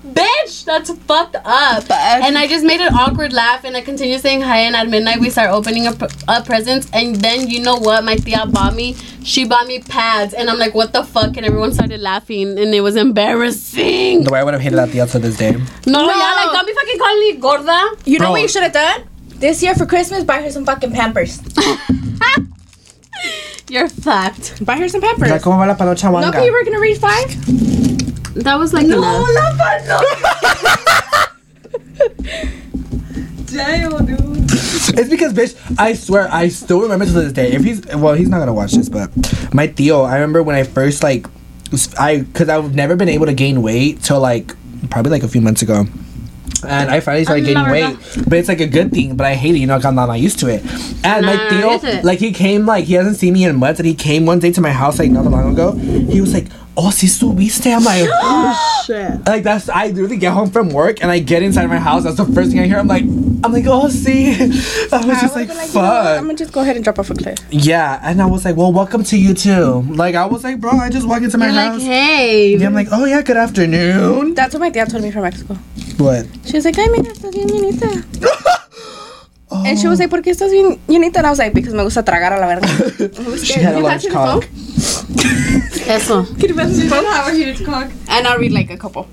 [0.06, 1.90] Bitch, that's fucked up.
[1.90, 4.58] And I just made an awkward laugh and I continue saying hi.
[4.58, 6.88] And at midnight, we start opening up, up presents.
[6.92, 8.04] And then, you know what?
[8.04, 8.94] My tia bought me?
[9.24, 10.34] She bought me pads.
[10.34, 11.36] And I'm like, what the fuck?
[11.36, 12.58] And everyone started laughing.
[12.58, 14.24] And it was embarrassing.
[14.24, 15.52] The way I would have hated that the to this day.
[15.52, 16.06] No, No.
[16.08, 17.90] yeah, like don't be fucking calling me gorda.
[18.04, 18.30] You know Bro.
[18.32, 19.04] what you should have done?
[19.36, 21.40] This year for Christmas, buy her some fucking Pampers.
[23.68, 24.64] You're fucked.
[24.64, 25.30] Buy her some Pampers.
[25.30, 26.44] Like, ¿cómo va la panocha no, wanga?
[26.44, 27.87] you were gonna read five.
[28.44, 29.34] That was like No, enough.
[29.34, 29.86] not five.
[29.88, 30.00] No.
[33.46, 34.18] Jail, dude.
[34.50, 37.52] It's because, bitch, I swear, I still remember to this day.
[37.52, 39.10] If he's, well, he's not gonna watch this, but
[39.54, 41.26] my tio, I remember when I first, like,
[41.98, 44.54] I, cause I've never been able to gain weight till, like,
[44.90, 45.84] probably like a few months ago.
[46.66, 49.14] And I finally started gaining weight, but it's like a good thing.
[49.16, 50.62] But I hate it, you know, 'cause I'm not, not used to it.
[51.04, 53.86] And Nah, my tio, like, he came, like, he hasn't seen me in months, and
[53.86, 55.72] he came one day to my house, like, not that long ago.
[55.72, 56.46] He was like,
[56.78, 58.06] "Oh, si subiste," I'm like,
[58.86, 59.26] Shit.
[59.26, 62.04] like that's I literally get home from work and I get inside my house.
[62.04, 62.78] That's the first thing I hear.
[62.78, 63.02] I'm like,
[63.42, 64.30] I'm like, oh, see,
[64.92, 66.18] I was just like, fuck.
[66.18, 67.38] I'm gonna just go ahead and drop off a cliff.
[67.50, 69.82] Yeah, and I was like, well, welcome to you too.
[69.90, 71.82] Like I was like, bro, I just walk into my You're like, house.
[71.82, 72.56] hey.
[72.56, 74.34] yeah, I'm like, oh yeah, good afternoon.
[74.34, 75.54] That's what my dad told me from Mexico.
[75.98, 76.26] What?
[76.46, 77.90] She was like, ay, mira, estás bien llenita.
[79.50, 79.64] Oh.
[79.66, 81.16] And she was like, ¿por qué estás bien llenita?
[81.18, 83.38] And I was like, because me gusta tragar a la verga.
[83.44, 84.46] She had a large cock.
[85.86, 86.24] Eso.
[86.24, 87.12] Can you pass me You the don't phone?
[87.12, 87.90] have a huge cock.
[88.08, 89.08] And I'll read like a couple.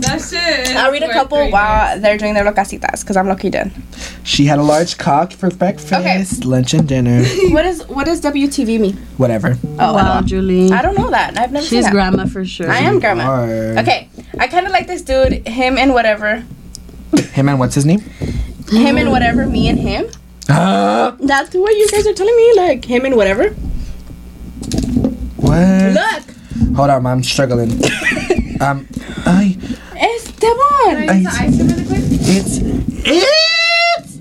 [0.00, 0.74] That's it.
[0.74, 3.70] I'll read a couple while they're doing their locasitas because I'm lucky done.
[4.24, 6.24] She had a large cock for breakfast, Okay.
[6.44, 7.22] lunch, and dinner.
[7.52, 8.96] What is what does WTV mean?
[9.18, 9.58] Whatever.
[9.78, 10.72] Oh, wow, Julie.
[10.72, 11.38] I don't know that.
[11.38, 11.92] I've never seen She's that.
[11.92, 12.70] grandma for sure.
[12.70, 13.24] I am grandma.
[13.24, 14.08] Are- Okay,
[14.40, 15.46] I kind of like this dude.
[15.46, 16.42] Him and whatever.
[17.34, 18.00] Him and what's his name?
[18.70, 19.46] Him and whatever.
[19.46, 20.06] Me and him.
[20.48, 22.52] Uh, That's what you guys are telling me.
[22.56, 23.54] Like him and whatever.
[25.46, 25.92] What?
[25.94, 26.22] Look,
[26.76, 27.70] Hold on, I'm struggling.
[28.60, 28.86] um,
[29.26, 29.56] I,
[29.94, 31.06] Esteban.
[31.06, 32.04] Can I use the ice cream really quick?
[32.36, 32.58] it's,
[33.04, 34.16] it's.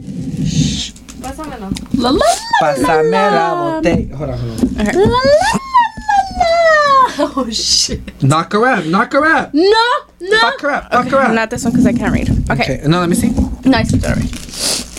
[1.21, 1.69] Pásamelo.
[1.97, 2.25] La, la,
[2.61, 4.15] Pásame la botella.
[4.17, 4.75] Hold on, hold on.
[4.77, 5.59] la, la, la, la.
[7.37, 8.01] Oh shit.
[8.21, 9.53] Knock her up, knock her up.
[9.53, 9.85] No,
[10.19, 10.37] no.
[10.41, 11.33] Fuck her up, fuck her up.
[11.33, 12.29] Not this one because I can't read.
[12.51, 13.31] Okay, Okay, no, let me see.
[13.63, 14.11] nice story.
[14.11, 14.94] Okay.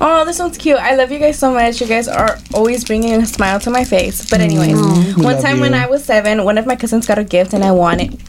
[0.00, 0.78] Oh, this one's cute.
[0.78, 1.80] I love you guys so much.
[1.80, 4.28] You guys are always bringing a smile to my face.
[4.28, 5.74] But anyways, Mm, we one love time when.
[5.74, 8.20] I was seven, one of my cousins got a gift and I wanted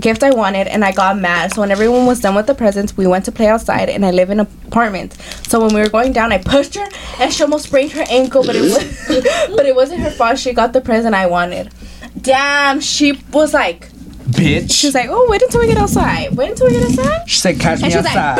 [0.00, 1.52] gift I wanted and I got mad.
[1.52, 4.10] So when everyone was done with the presents, we went to play outside and I
[4.10, 5.12] live in an apartment.
[5.46, 6.88] So when we were going down, I pushed her
[7.20, 8.78] and she almost sprained her ankle, but it was
[9.54, 10.38] but it wasn't her fault.
[10.38, 11.70] She got the present I wanted.
[12.18, 13.90] Damn, she was like
[14.30, 14.70] Bitch.
[14.72, 16.34] she was like, "Oh, wait until we get outside.
[16.36, 18.36] Wait until we get outside." She said, catch me And she was like, outside.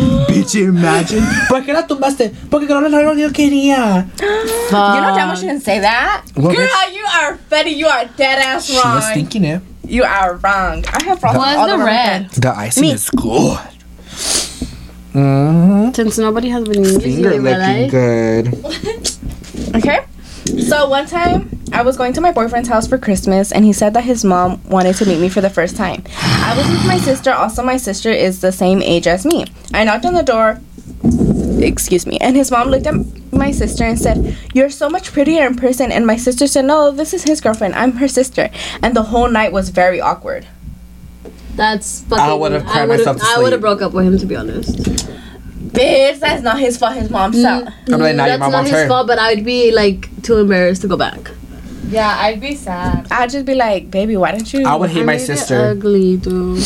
[0.00, 1.22] "Boom." Bitch, imagine.
[1.48, 2.32] ¿Por qué la tumbaste?
[2.50, 4.06] Porque no era lo que yo quería.
[4.20, 6.22] You know damn well she didn't say that.
[6.36, 7.70] Well, Girl, bitch, you are Betty.
[7.70, 8.82] You are dead ass wrong.
[8.82, 9.62] She was thinking it.
[9.86, 10.84] You are wrong.
[10.92, 11.46] I have problems.
[11.46, 12.30] What's all the over my red?
[12.30, 12.92] The icing Me.
[12.92, 13.58] is good.
[15.12, 15.92] Mm-hmm.
[15.92, 17.90] Since nobody has been using Finger it, looking right?
[17.90, 18.54] good.
[19.74, 20.00] Okay.
[20.46, 23.94] So one time I was going to my boyfriend's house for Christmas and he said
[23.94, 26.02] that his mom wanted to meet me for the first time.
[26.18, 27.32] I was with my sister.
[27.32, 29.46] Also, my sister is the same age as me.
[29.74, 30.60] I knocked on the door.
[31.62, 32.18] Excuse me.
[32.20, 32.94] And his mom looked at
[33.32, 35.92] my sister and said, You're so much prettier in person.
[35.92, 37.74] And my sister said, No, this is his girlfriend.
[37.74, 38.50] I'm her sister.
[38.82, 40.46] And the whole night was very awkward.
[41.54, 42.24] That's fucking.
[42.24, 43.52] I would've cried I would've- myself to I would sleep.
[43.52, 45.06] have broke up with him to be honest.
[45.60, 46.94] Bitch, that's not his fault.
[46.94, 47.66] His mom mm, said.
[47.86, 48.88] Mm, I'm like, now your That's mom not wants his her.
[48.88, 51.30] fault, but I'd be like too embarrassed to go back.
[51.88, 53.08] Yeah, I'd be sad.
[53.10, 54.64] I'd just be like, Baby, why didn't you?
[54.64, 55.56] I would hate I my made it sister.
[55.60, 56.64] Ugly, dude.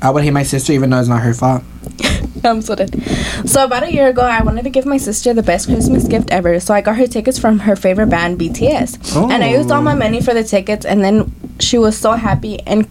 [0.00, 1.62] I would hate my sister even though it's not her fault.
[2.44, 3.00] I'm so dead.
[3.46, 6.32] So about a year ago, I wanted to give my sister the best Christmas gift
[6.32, 6.58] ever.
[6.58, 9.92] So I got her tickets from her favorite band, BTS, and I used all my
[9.92, 9.96] oh.
[9.96, 10.84] money for the tickets.
[10.84, 12.88] And then she was so happy and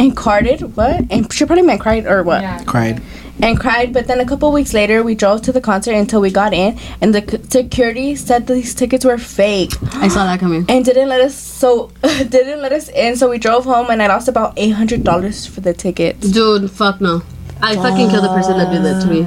[0.00, 1.04] and carded what?
[1.10, 2.42] And she probably meant cried or what?
[2.42, 2.64] Yeah.
[2.64, 3.00] Cried.
[3.42, 3.92] And cried.
[3.92, 6.78] But then a couple weeks later, we drove to the concert until we got in,
[7.00, 10.64] and the c- security said these tickets were fake I saw that coming.
[10.68, 11.34] and didn't let us.
[11.34, 13.16] So didn't let us in.
[13.16, 16.28] So we drove home, and I lost about eight hundred dollars for the tickets.
[16.30, 17.22] Dude, fuck no.
[17.62, 19.26] I fucking killed the person that did that to me.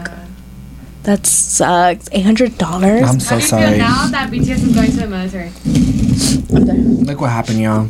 [1.04, 2.08] That sucks.
[2.12, 3.04] Eight hundred dollars.
[3.10, 3.78] I'm so How so do you sorry.
[3.78, 5.52] feel now that BTS is going to the military?
[7.06, 7.90] Look what happened, y'all.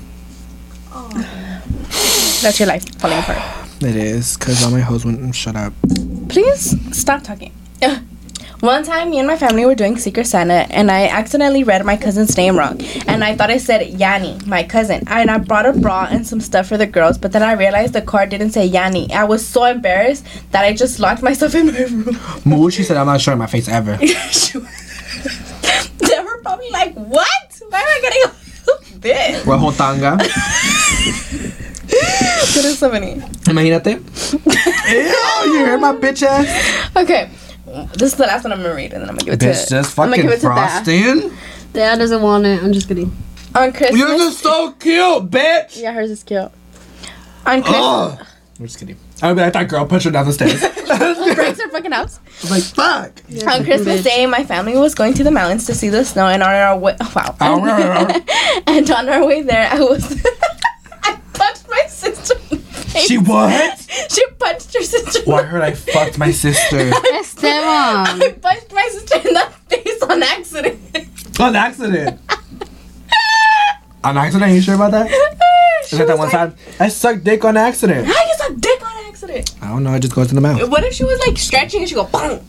[2.43, 3.37] That's your life falling apart.
[3.81, 5.71] It is, because all my hoes wouldn't shut up.
[6.27, 7.53] Please stop talking.
[8.59, 11.95] One time, me and my family were doing Secret Santa, and I accidentally read my
[11.95, 12.81] cousin's name wrong.
[13.07, 15.03] And I thought I said Yanni, my cousin.
[15.07, 17.93] And I brought a bra and some stuff for the girls, but then I realized
[17.93, 19.13] the card didn't say Yanni.
[19.13, 22.17] I was so embarrassed that I just locked myself in my room.
[22.45, 23.95] Moo, she said I'm not showing my face ever.
[23.97, 24.13] they
[26.23, 27.61] were probably like, What?
[27.69, 28.33] Why am I getting a
[29.03, 29.77] this?
[29.77, 30.17] Tanga.
[32.53, 33.15] That is so funny.
[33.49, 33.97] Imagínate.
[35.47, 36.95] Ew, you heard my bitch ass?
[36.95, 37.29] Okay.
[37.93, 39.63] This is the last one I'm gonna read, and then I'm gonna give it Bitch,
[39.65, 39.69] to.
[39.81, 40.83] just I'm gonna fucking give it to Dad.
[40.85, 41.37] frosting.
[41.73, 42.61] Dad doesn't want it.
[42.61, 43.11] I'm just kidding.
[43.55, 43.99] On Christmas.
[43.99, 45.81] You're just so cute, bitch.
[45.81, 46.51] Yeah, hers is cute.
[47.45, 47.75] On Christmas.
[48.19, 48.27] Ugh.
[48.59, 48.97] I'm just kidding.
[49.23, 50.59] I would be like that girl, push her down the stairs.
[51.35, 52.19] breaks her fucking house.
[52.43, 53.21] I'm like, fuck.
[53.51, 54.03] On Christmas.
[54.03, 56.77] Day, my family was going to the mountains to see the snow, and on our
[56.83, 57.35] way, wow,
[58.67, 60.23] and on our way there, I was,
[61.03, 62.35] I punched my sister.
[62.95, 63.07] In the face.
[63.07, 63.79] She what?
[64.11, 65.19] She punched her sister.
[65.25, 66.77] Why Well, I the- heard I fucked my sister
[67.13, 67.53] Esteban.
[67.53, 70.79] I punched my sister in the face on accident.
[71.39, 72.19] on accident.
[74.03, 74.51] On accident?
[74.53, 75.09] you sure about that?
[75.09, 75.15] She
[75.95, 76.55] Is that that one like, time?
[76.79, 78.05] I sucked dick on accident.
[78.07, 79.55] How you suck dick on accident?
[79.61, 79.93] I don't know.
[79.93, 80.67] It just goes in the mouth.
[80.69, 82.41] What if she was like stretching and she go boom?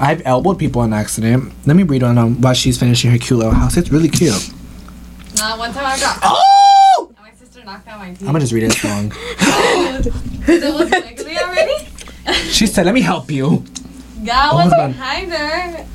[0.00, 1.52] I've elbowed people on accident.
[1.66, 3.76] Let me read on um, while she's finishing her cute little house.
[3.76, 4.50] It's really cute.
[5.38, 6.18] No, one time I got.
[6.22, 6.40] Oh!
[7.64, 8.20] My sister knocked my teeth.
[8.22, 9.12] I'm gonna just read it long.
[10.48, 11.86] it was wiggly already.
[12.50, 13.64] She said, "Let me help you."
[14.24, 14.92] God Oh, was hold on.
[14.92, 15.86] behind her.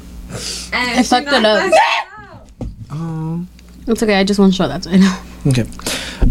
[0.74, 1.72] And I she fucked it knocked up.
[1.72, 2.68] us out.
[2.92, 3.46] Oh.
[3.88, 4.16] It's okay.
[4.16, 5.20] I just want to show that to I know.
[5.48, 5.66] Okay.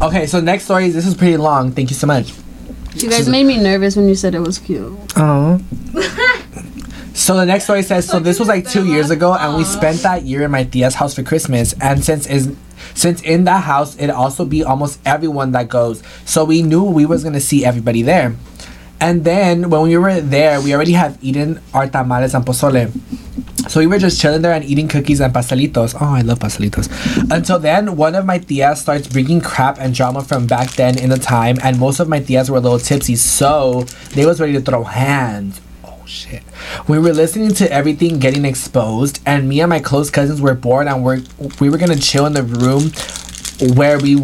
[0.00, 0.26] Okay.
[0.26, 0.90] So next story.
[0.90, 1.72] This is pretty long.
[1.72, 2.32] Thank you so much.
[2.94, 4.92] You guys made me nervous when you said it was cute.
[5.16, 5.60] Oh.
[7.14, 9.98] So the next story says, so this was like two years ago, and we spent
[10.02, 11.74] that year in my tia's house for Christmas.
[11.80, 12.54] And since is
[12.98, 17.06] since in that house it also be almost everyone that goes, so we knew we
[17.06, 18.34] was gonna see everybody there.
[19.00, 22.90] And then when we were there, we already have eaten our tamales and pozole.
[23.70, 25.94] So we were just chilling there and eating cookies and pastelitos.
[26.00, 26.90] Oh, I love pastelitos.
[27.30, 31.10] Until then, one of my tias starts bringing crap and drama from back then in
[31.10, 33.84] the time, and most of my tias were a little tipsy, so
[34.14, 35.60] they was ready to throw hands.
[36.08, 36.42] Shit.
[36.88, 40.86] We were listening to everything getting exposed, and me and my close cousins were bored
[40.86, 41.20] and we're,
[41.60, 42.92] we were gonna chill in the room
[43.76, 44.14] where we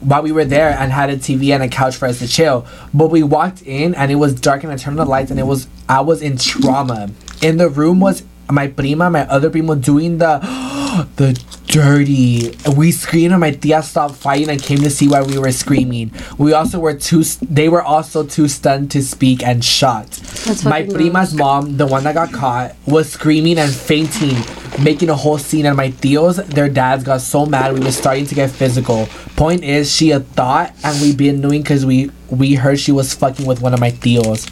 [0.00, 2.66] while we were there and had a TV and a couch for us to chill.
[2.92, 5.38] But we walked in and it was dark and I turned on the lights and
[5.38, 7.10] it was I was in trauma.
[7.40, 10.40] In the room was my prima, my other primo doing the
[11.16, 12.56] the dirty.
[12.76, 16.12] We screamed and my tia stopped fighting and came to see why we were screaming.
[16.38, 20.22] We also were too they were also too stunned to speak and shocked.
[20.44, 24.36] That's My prima's mom, the one that got caught, was screaming and fainting,
[24.82, 25.66] making a whole scene.
[25.66, 29.06] And my tios, their dads, got so mad we were starting to get physical.
[29.36, 33.14] Point is, she had thought, and we been doing because we we heard she was
[33.14, 34.48] fucking with one of my tios.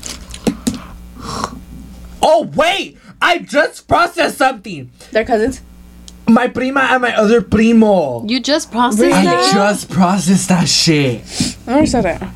[2.21, 4.91] Oh wait, I just processed something.
[5.13, 5.63] They're cousins.
[6.29, 8.25] My prima and my other primo.
[8.27, 9.53] You just processed that I that?
[9.55, 11.23] just processed that shit.
[11.67, 12.29] I never said that.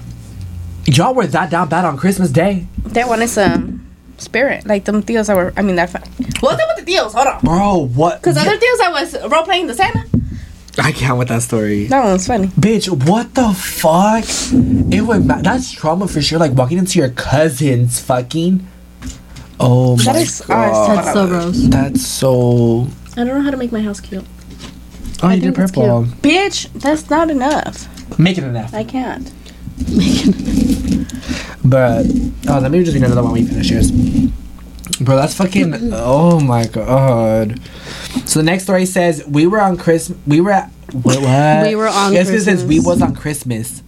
[0.86, 3.86] Y'all were that down bad on Christmas Day, That one is um
[4.18, 4.66] spirit.
[4.66, 5.52] Like them deals that were.
[5.56, 5.90] I mean that.
[5.90, 6.02] Fun.
[6.40, 7.12] What's up with the deals?
[7.14, 7.40] Hold on.
[7.42, 7.86] bro.
[7.88, 8.22] What?
[8.22, 10.04] Cause other deals I was role playing the Santa.
[10.78, 11.84] I can't with that story.
[11.86, 12.46] That one was funny.
[12.48, 14.24] Bitch, what the fuck?
[14.92, 16.38] It would ma- that's trauma for sure.
[16.38, 18.66] Like walking into your cousin's fucking.
[19.60, 20.96] Oh my That is god.
[20.96, 21.56] That's so gross.
[21.68, 22.88] That's so.
[23.16, 24.24] I don't know how to make my house cute.
[25.22, 26.04] Oh, you did think it's purple.
[26.22, 28.18] Bitch, that's not enough.
[28.18, 28.74] Make it enough.
[28.74, 29.32] I can't.
[29.88, 31.58] Make it enough.
[31.64, 32.06] But
[32.48, 33.90] oh, let me just read another one when we finish yours.
[35.00, 35.90] Bro, that's fucking.
[35.92, 37.60] Oh my god.
[38.24, 40.18] So the next story says we were on Christmas.
[40.26, 40.70] We were at.
[40.92, 41.20] What?
[41.22, 41.66] what?
[41.66, 43.82] We were on Yes, it says we was on Christmas.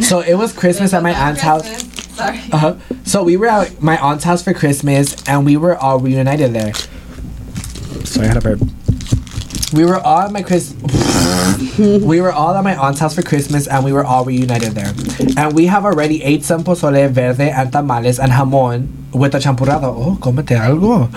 [0.00, 1.66] So it was Christmas at my aunt's house.
[2.16, 2.40] Sorry.
[2.52, 2.76] Uh-huh.
[3.04, 6.72] So we were at my aunt's house for Christmas, and we were all reunited there.
[8.06, 8.60] Sorry, I had a burp.
[9.72, 10.74] We were all at my Chris.
[11.78, 14.94] we were all at my aunt's house for Christmas, and we were all reunited there.
[15.36, 18.88] And we have already ate some pozole verde and tamales and jamon.
[19.16, 19.94] With the champurrado.
[19.96, 21.08] Oh, cómete algo.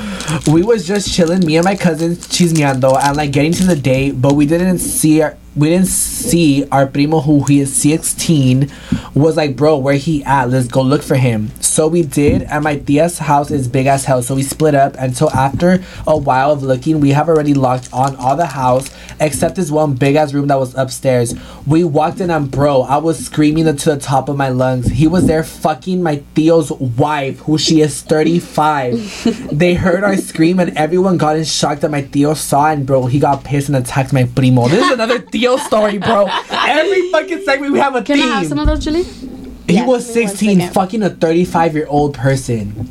[0.52, 4.22] We was just chilling, me and my cousins chismeando and like getting to the date,
[4.22, 8.72] but we didn't see our, we didn't see our primo who he is 16
[9.14, 10.50] was like, bro, where he at?
[10.50, 11.50] Let's go look for him.
[11.60, 14.22] So we did, and my tia's house is big as hell.
[14.22, 17.89] So we split up, and so after a while of looking, we have already locked
[17.93, 18.89] on all the house
[19.20, 21.36] except this one big ass room that was upstairs.
[21.66, 24.88] We walked in, and bro, I was screaming to the top of my lungs.
[24.88, 29.50] He was there fucking my tio's wife, who she is 35.
[29.52, 33.06] they heard our scream, and everyone got in shock that my tio saw, and bro,
[33.08, 34.68] he got pissed and attacked my primo.
[34.68, 36.28] This is another tio story, bro.
[36.52, 38.32] Every fucking segment we have a Can theme.
[38.32, 39.04] I have some of those chili?
[39.04, 40.74] he Yeah, was give me one 16, second.
[40.74, 42.90] fucking a 35 year old person.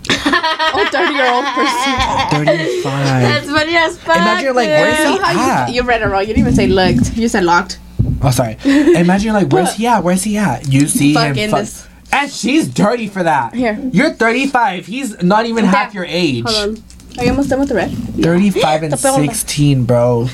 [0.70, 2.46] Oh, 30 year old person.
[2.46, 2.82] 35.
[3.22, 4.16] That's funny as fuck.
[4.16, 5.68] Imagine, like, where's he at?
[5.68, 6.20] you, you read it wrong.
[6.20, 7.16] You didn't even say looked.
[7.16, 7.78] You said locked.
[8.22, 8.56] Oh, sorry.
[8.64, 10.04] Imagine you're like, where's he at?
[10.04, 10.68] Where's he at?
[10.68, 11.14] You see him.
[11.14, 13.54] Fucking fuck- this- and she's dirty for that.
[13.54, 13.78] Here.
[13.92, 14.86] You're 35.
[14.86, 16.44] He's not even half your age.
[16.46, 16.84] Hold on.
[17.18, 17.90] Are you almost done with the red?
[18.20, 20.28] 35 and 16, bro.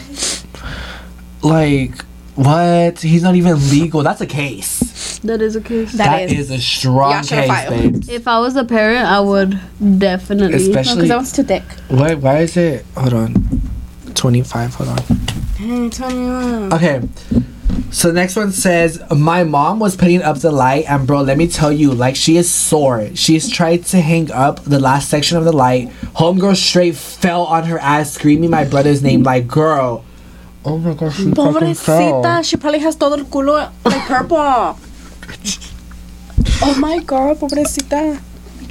[1.42, 2.02] Like,
[2.34, 3.00] what?
[3.00, 4.02] He's not even legal.
[4.02, 5.18] That's a case.
[5.20, 5.92] That is a case.
[5.92, 6.50] That that is.
[6.50, 6.58] is.
[6.58, 7.70] a strong Y'all case, filed.
[7.70, 8.08] babes.
[8.08, 9.58] If I was a parent, I would
[9.98, 10.50] definitely.
[10.50, 10.96] No, Especially.
[10.96, 11.62] because I was too thick.
[11.88, 12.84] Why, why is it?
[12.96, 13.34] Hold on.
[14.14, 14.74] 25.
[14.74, 15.90] Hold on.
[15.90, 16.72] 21.
[16.74, 17.00] Okay.
[17.94, 21.38] So the next one says, My mom was putting up the light, and bro, let
[21.38, 23.14] me tell you, like she is sore.
[23.14, 25.90] She's tried to hang up the last section of the light.
[26.18, 30.04] Homegirl straight fell on her ass, screaming my brother's name, like, girl.
[30.64, 32.24] Oh my gosh, she fucking fell.
[32.24, 32.44] Pobrecita.
[32.44, 34.36] She probably has todo el culo like purple.
[36.66, 38.20] oh my god, pobrecita.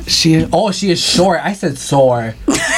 [0.08, 1.40] She is, oh, she is short.
[1.44, 2.36] I said sore.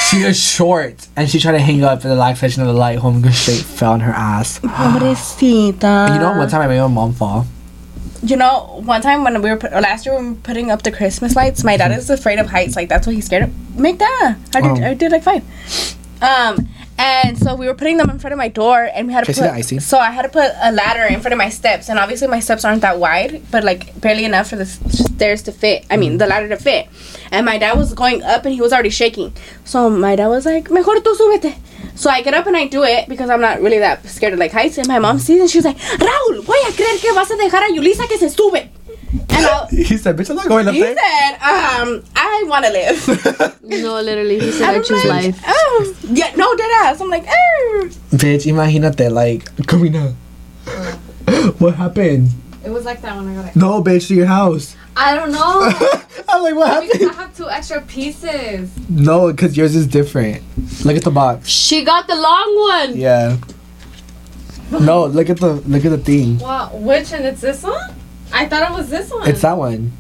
[0.10, 2.74] she is short, and she tried to hang up in the last section of the
[2.74, 3.00] light.
[3.00, 4.60] home Homegirl straight fell on her ass.
[4.60, 6.14] Pobrecita.
[6.14, 7.46] You know, one time I made my mom fall.
[8.24, 10.84] You know, one time when we were put, last year when we were putting up
[10.84, 12.76] the Christmas lights, my dad is afraid of heights.
[12.76, 13.80] Like that's what he's scared of.
[13.80, 14.38] Make that.
[14.56, 14.84] I did.
[14.84, 14.88] Oh.
[14.88, 15.44] I did like fine.
[16.22, 16.68] Um,
[16.98, 19.34] and so we were putting them in front of my door, and we had to
[19.34, 19.84] Can I see put.
[19.84, 22.40] So I had to put a ladder in front of my steps, and obviously my
[22.40, 25.86] steps aren't that wide, but like barely enough for the stairs to fit.
[25.90, 26.88] I mean, the ladder to fit.
[27.32, 29.34] And my dad was going up, and he was already shaking.
[29.66, 31.56] So my dad was like, "Mejor tú súbete."
[31.96, 34.40] So I get up and I do it because I'm not really that scared of
[34.40, 34.78] like heights.
[34.78, 37.64] And my mom sees, and she's like, "Raúl, voy a creer que vas a dejar
[37.64, 38.70] a Yulisa que se sube."
[39.30, 42.66] And I, He said, "Bitch, I'm not going up he there." said, um, I want
[42.66, 43.56] to live.
[43.66, 45.44] No, literally, he said And I I'm choose like, life.
[45.48, 47.02] Oh, yeah, no, dead ass.
[47.02, 47.90] I'm like, oh.
[48.12, 50.12] Bitch, imagínate, like, Karina.
[51.60, 52.30] what happened?
[52.64, 53.56] It was like that when I got it.
[53.56, 54.76] No, bitch, to your house.
[54.96, 55.72] I don't know.
[56.30, 58.72] I'm like, what because I have two extra pieces.
[58.90, 60.42] No, because yours is different.
[60.86, 61.50] Look at the box.
[61.50, 62.98] She got the long one.
[62.98, 63.38] Yeah.
[64.72, 66.40] No, look at the look at the thing.
[66.40, 67.96] Well, which and it's this one?
[68.36, 69.30] I thought it was this one.
[69.30, 69.94] It's that one.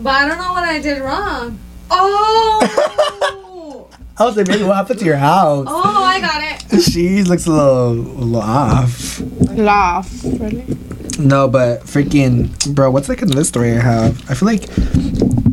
[0.00, 1.58] But I don't know what I did wrong.
[1.90, 2.58] Oh!
[4.18, 5.66] I was like, baby, what happened to your house?
[5.68, 6.82] oh, I got it.
[6.92, 9.20] She looks a little, a little off.
[9.52, 10.10] Laugh.
[10.24, 10.76] Really?
[11.20, 14.28] No, but freaking, bro, what's like another story I have?
[14.30, 14.68] I feel like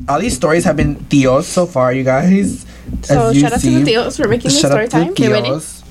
[0.09, 2.65] all these stories have been tios so far, you guys.
[3.03, 5.09] So As you shout out to the tios for making this story out to time.
[5.11, 5.49] Okay, ready?
[5.49, 5.82] tios.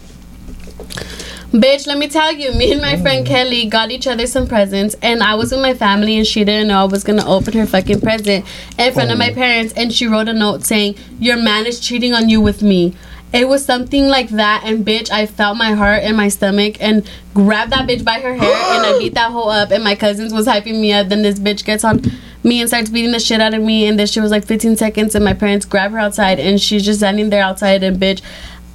[1.53, 3.29] Bitch, let me tell you, me and my friend mm.
[3.29, 6.69] Kelly got each other some presents, and I was with my family, and she didn't
[6.69, 8.47] know I was gonna open her fucking present
[8.79, 9.35] in front of my Oh.
[9.35, 12.95] parents, and she wrote a note saying, "Your man is cheating on you with me."
[13.35, 17.03] It was something like that, and bitch, I felt my heart in my stomach and
[17.35, 20.33] grabbed that bitch by her hair, and I beat that hoe up, and my cousins
[20.33, 21.11] was hyping me up.
[21.11, 22.01] Then this bitch gets on
[22.43, 24.79] me and starts beating the shit out of me, and then she was like 15
[24.79, 28.23] seconds, and my parents grab her outside, and she's just standing there outside, and bitch.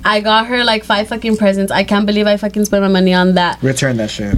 [0.08, 1.72] I got her like five fucking presents.
[1.72, 3.62] I can't believe I fucking spent my money on that.
[3.62, 4.36] Return that shit.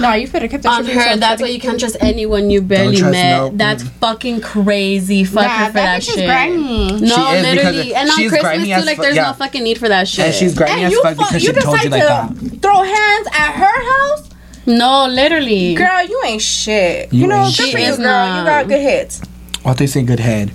[0.00, 2.50] No, you could have kept that On her, yourself, that's why you can't trust anyone
[2.50, 3.36] you barely trust met.
[3.38, 3.88] no- That's mm.
[4.00, 5.22] fucking crazy.
[5.24, 6.26] Fuck Nah, her for that that, shit.
[6.26, 7.00] grimy.
[7.00, 7.94] No, She is literally.
[7.94, 9.28] And on Christmas too, like there's yeah.
[9.28, 10.26] no fucking need for that shit.
[10.26, 12.44] And she's grimy And as you, fuck because you she told you decide like to
[12.50, 12.60] that.
[12.62, 14.30] throw hands at her house?
[14.66, 15.74] no, literally.
[15.76, 17.12] Girl, you ain't shit.
[17.12, 17.72] You You, know, ain't good shit.
[17.72, 17.98] for you, girl.
[17.98, 18.38] not.
[18.40, 19.22] You got good hits.
[19.62, 20.50] What they say, good head.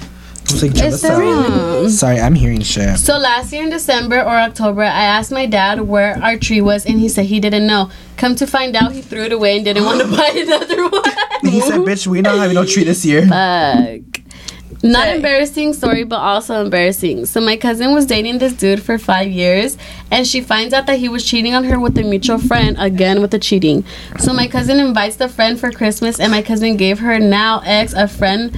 [0.51, 1.83] I was like, It's Jalissa.
[1.83, 2.97] the Sorry, I'm hearing shit.
[2.99, 6.85] So last year in December or October, I asked my dad where our tree was,
[6.85, 7.89] and he said he didn't know.
[8.17, 11.01] Come to find out, he threw it away and didn't want to buy another one.
[11.41, 13.21] He said, bitch, we not having no tree this year.
[13.27, 14.01] Fuck.
[14.83, 15.15] Not Okay.
[15.17, 17.25] embarrassing story, but also embarrassing.
[17.25, 19.77] So my cousin was dating this dude for five years,
[20.11, 23.21] and she finds out that he was cheating on her with a mutual friend again
[23.21, 23.83] with the cheating.
[24.19, 27.93] So my cousin invites the friend for Christmas, and my cousin gave her now ex
[27.93, 28.57] a friend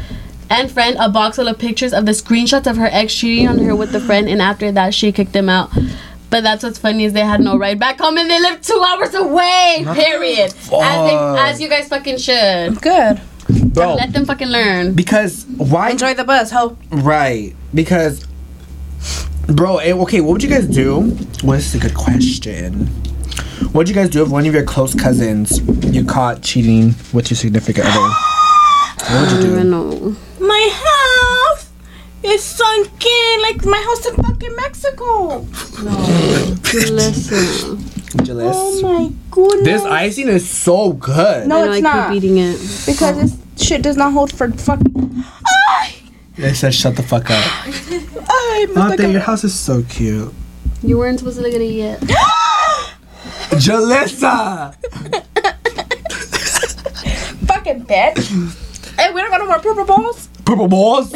[0.49, 3.59] and friend a box full of pictures of the screenshots of her ex cheating on
[3.59, 5.69] her with the friend, and after that she kicked him out.
[6.29, 8.83] But that's what's funny is they had no ride back home and they lived two
[8.85, 9.83] hours away.
[9.93, 10.51] Period.
[10.51, 12.81] As, they, as you guys fucking should.
[12.81, 13.21] Good.
[13.73, 13.93] bro.
[13.93, 14.93] Let them fucking learn.
[14.95, 15.91] Because why?
[15.91, 16.75] Enjoy the bus, ho.
[16.89, 17.55] Right.
[17.71, 18.25] Because,
[19.47, 19.77] bro.
[19.77, 21.15] eh, Okay, what would you guys do?
[21.43, 22.87] Well, this is a good question.
[23.65, 25.59] What would you guys do if one of your close cousins
[25.93, 27.99] you caught cheating with your significant other?
[27.99, 29.69] What would you don't even do?
[29.69, 30.15] know.
[30.43, 31.69] My house
[32.23, 35.39] is sunken like my house in fucking Mexico.
[36.73, 37.79] Listen.
[38.25, 38.55] Jealous.
[38.57, 39.63] Oh my goodness.
[39.65, 41.47] This icing is so good.
[41.47, 42.09] No, I know it's I not.
[42.13, 42.57] keep eating it.
[42.85, 43.37] because this
[43.67, 45.23] shit does not hold for fucking.
[45.47, 45.95] Ay!
[46.37, 47.43] It says shut the fuck up.
[47.65, 50.33] Ay, me Out está there, your house is so cute.
[50.81, 51.99] You weren't supposed to look at it yet.
[53.63, 54.73] Jalissa!
[57.47, 58.95] Fucking bitch.
[58.97, 60.27] hey, we don't got no more purple balls?
[60.45, 61.13] Purple balls?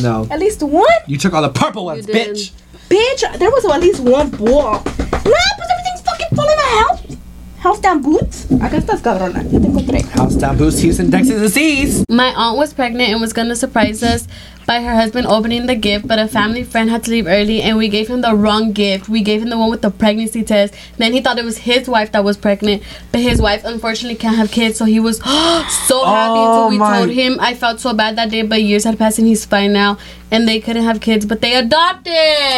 [0.00, 0.26] No.
[0.30, 0.86] At least one?
[1.06, 2.52] You took all the purple ones, bitch.
[2.88, 4.72] Bitch, there was at least one ball.
[4.72, 7.16] Nah, pues everything's fucking full in my house.
[7.58, 8.46] House down boots.
[8.50, 9.42] I Acá estás, cabrona.
[9.44, 10.02] Ya te encontré.
[10.10, 12.04] House down boost, Houston, Texas, and seas.
[12.10, 14.26] My aunt was pregnant and was gonna surprise us
[14.66, 17.76] by her husband opening the gift, but a family friend had to leave early and
[17.76, 19.08] we gave him the wrong gift.
[19.08, 20.74] We gave him the one with the pregnancy test.
[20.98, 24.36] Then he thought it was his wife that was pregnant, but his wife unfortunately can't
[24.36, 27.38] have kids, so he was so happy Oh until we oh my- told him.
[27.40, 29.98] I felt so bad that day, but years had passed and he's fine now.
[30.30, 32.12] And they couldn't have kids, but they adopted.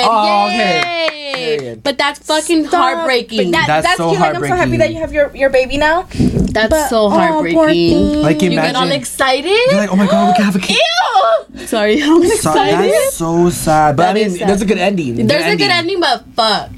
[0.04, 0.46] Oh.
[0.48, 1.32] Yay!
[1.34, 1.82] Period.
[1.82, 2.80] But that's fucking Stop.
[2.80, 3.50] heartbreaking.
[3.50, 4.20] But that, That's that's, so cute.
[4.20, 6.06] Like, I'm so happy that you have your, your baby now.
[6.54, 7.66] That's But, so oh, heartbreaking.
[7.66, 8.22] thing.
[8.22, 9.50] Like, imagine, you get all excited?
[9.70, 10.76] You're like, oh my god, we can have a kid.
[10.78, 11.66] Ew!
[11.66, 12.90] Sorry, I'm So, excited.
[12.92, 13.96] that's so sad.
[13.96, 14.48] But That I mean, is sad.
[14.48, 15.26] there's a good ending.
[15.26, 16.70] There's a good ending, but fuck.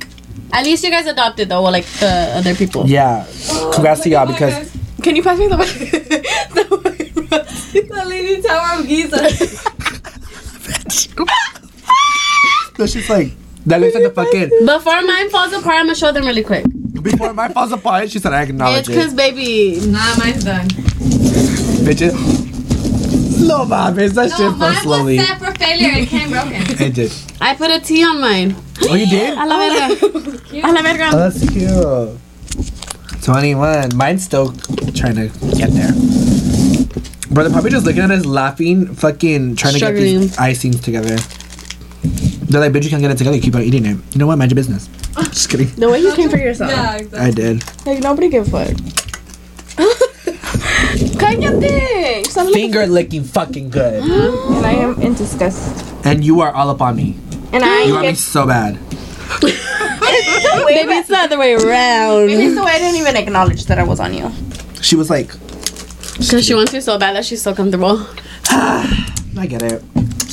[0.53, 2.87] At least you guys adopted though, well, like the other people.
[2.87, 3.27] Yeah.
[3.73, 4.71] Congrats to oh, y'all because
[5.03, 5.57] Can you pass me the
[6.55, 6.63] the
[7.73, 9.17] The Leaning Tower of Giza.
[12.79, 13.33] that's just like
[13.67, 16.65] that looks like the fucking Before mine falls apart, I'm gonna show them really quick.
[17.03, 18.11] Before mine falls apart.
[18.11, 19.17] She said I acknowledge It's because it.
[19.17, 19.81] baby.
[19.87, 20.69] nah, mine's done.
[21.85, 22.15] Bitches.
[23.47, 25.19] No, mames, that shit fell slowly.
[25.19, 25.91] set for failure.
[26.01, 26.63] It came broken.
[26.83, 27.13] It did.
[27.41, 28.57] I put a T on mine.
[28.83, 29.37] Oh, you did?
[29.39, 30.07] A la verga.
[30.65, 33.23] A la Oh, that's cute.
[33.23, 33.97] 21.
[33.97, 34.53] Mine's still
[34.95, 35.93] trying to get there.
[37.31, 41.17] Bro, they're probably just looking at us laughing, fucking trying to get these icings together.
[42.47, 43.39] They're like, bitch, you can't get it together.
[43.41, 43.97] Keep on eating it.
[44.13, 44.37] You know what?
[44.39, 44.89] Mind your business.
[45.37, 45.69] Just kidding.
[45.77, 46.71] The way you came for yourself.
[46.71, 47.19] Yeah, exactly.
[47.21, 47.63] I did.
[47.85, 48.73] Like, nobody give a fuck.
[51.21, 52.25] Cállate.
[52.25, 54.03] You sound like Finger licking fucking good.
[54.03, 55.85] And I am in disgust.
[56.07, 57.19] And you are all up on me.
[57.53, 58.81] And I You want me so bad.
[59.43, 62.29] Maybe it's the other way around.
[62.29, 64.33] Maybe it's the way I didn't even acknowledge that I was on you.
[64.81, 65.33] She was like,
[66.17, 68.07] Because she wants you so bad that she's so comfortable.
[68.49, 69.83] I get it.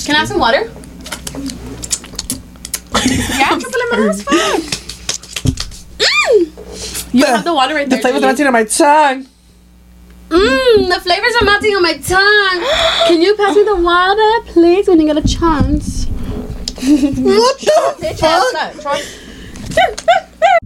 [0.06, 0.72] Can I have some water?
[3.36, 4.83] Yeah, triple M as fuck.
[7.14, 7.98] You have the water right The there.
[7.98, 9.28] The flavor's melting on my tongue.
[10.30, 13.08] Mmm, the flavors are melting on my tongue.
[13.08, 16.06] Can you pass me the water, please, when you get a chance?
[16.84, 19.02] What the fuck?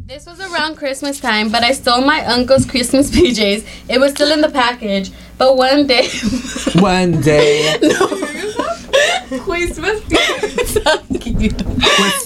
[0.07, 3.67] This was around Christmas time, but I stole my uncle's Christmas PJs.
[3.89, 6.07] It was still in the package, but one day.
[6.75, 7.77] One day.
[9.41, 10.01] Christmas.
[10.05, 10.73] Christmas.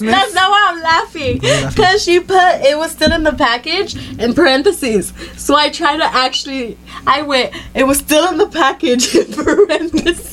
[0.00, 1.38] That's not why I'm laughing.
[1.38, 5.12] Because she put it was still in the package in parentheses.
[5.36, 6.78] So I tried to actually.
[7.06, 7.54] I went.
[7.74, 10.30] It was still in the package in parentheses.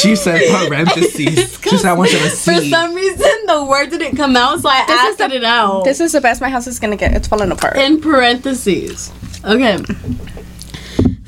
[0.00, 1.60] She said parentheses.
[1.62, 2.54] She said I want you to see.
[2.54, 5.44] For some reason, the word didn't come out, so I This is acted the- it
[5.44, 5.84] out.
[5.84, 7.12] This is the best my house is gonna get.
[7.14, 7.76] It's falling apart.
[7.76, 9.12] in parentheses.
[9.44, 9.78] Okay.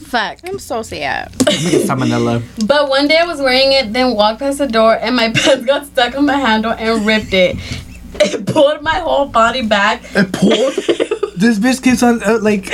[0.06, 0.38] Fuck.
[0.44, 1.32] I'm so sad.
[1.46, 2.40] Get salmonella.
[2.66, 5.64] But one day I was wearing it, then walked past the door, and my pants
[5.64, 7.56] got stuck on my handle and ripped it.
[8.18, 10.00] It pulled my whole body back.
[10.14, 10.72] It pulled.
[11.36, 12.64] This bitch keeps on uh, like.
[12.64, 12.72] Fuck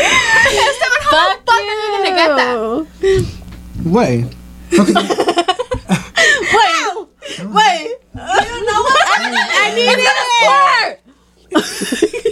[1.10, 2.86] fuck are you gonna get that?
[3.84, 4.24] Wait.
[6.52, 7.08] Wait,
[7.48, 7.96] wait.
[8.14, 9.12] I don't know what I
[9.74, 10.06] need it.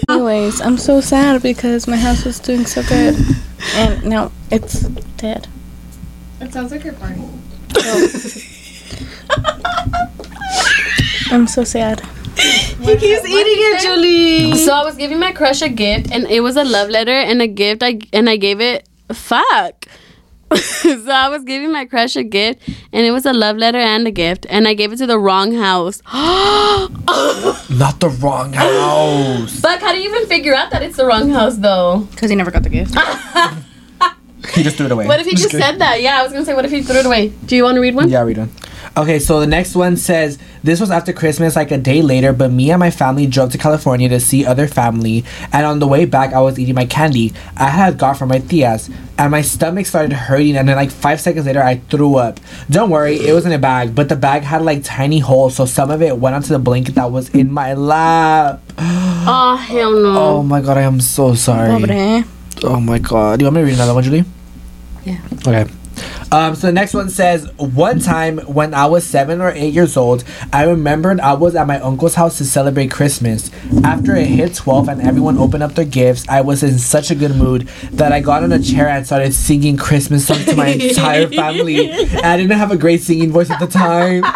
[0.08, 3.16] Anyways, I'm so sad because my house was doing so good,
[3.74, 4.82] and now it's
[5.18, 5.48] dead.
[6.40, 7.28] It sounds like you're farting.
[7.76, 8.08] Oh.
[11.34, 12.00] I'm so sad.
[12.36, 14.56] He keeps eating it, Julie.
[14.56, 17.42] So I was giving my crush a gift, and it was a love letter and
[17.42, 17.82] a gift.
[17.82, 18.88] I and I gave it.
[19.12, 19.86] Fuck.
[20.56, 24.06] so I was giving my crush a gift, and it was a love letter and
[24.06, 26.02] a gift, and I gave it to the wrong house.
[26.12, 29.60] Not the wrong house.
[29.60, 32.08] Fuck, how do you even figure out that it's the wrong house, though?
[32.10, 32.96] Because he never got the gift.
[34.54, 35.06] He just threw it away.
[35.06, 35.60] What if he just kidding.
[35.60, 36.02] said that?
[36.02, 37.28] Yeah, I was gonna say, what if he threw it away?
[37.28, 38.08] Do you want to read one?
[38.08, 38.50] Yeah, read one.
[38.96, 42.50] Okay, so the next one says this was after Christmas, like a day later, but
[42.50, 46.04] me and my family drove to California to see other family, and on the way
[46.04, 49.86] back, I was eating my candy I had got from my tias, and my stomach
[49.86, 52.40] started hurting, and then like five seconds later, I threw up.
[52.68, 55.66] Don't worry, it was in a bag, but the bag had like tiny holes, so
[55.66, 58.60] some of it went onto the blanket that was in my lap.
[58.76, 60.18] Oh hell no.
[60.18, 61.70] Oh my god, I am so sorry.
[61.70, 62.24] Pobre.
[62.64, 63.38] Oh my god.
[63.38, 64.24] Do you want me to read another one, Julie?
[65.04, 65.20] Yeah.
[65.46, 65.70] Okay.
[66.32, 69.96] Um, so the next one says, one time when I was seven or eight years
[69.96, 73.50] old, I remembered I was at my uncle's house to celebrate Christmas.
[73.84, 77.14] After it hit 12 and everyone opened up their gifts, I was in such a
[77.14, 80.68] good mood that I got on a chair and started singing Christmas songs to my
[80.68, 81.90] entire family.
[81.90, 84.24] And I didn't have a great singing voice at the time.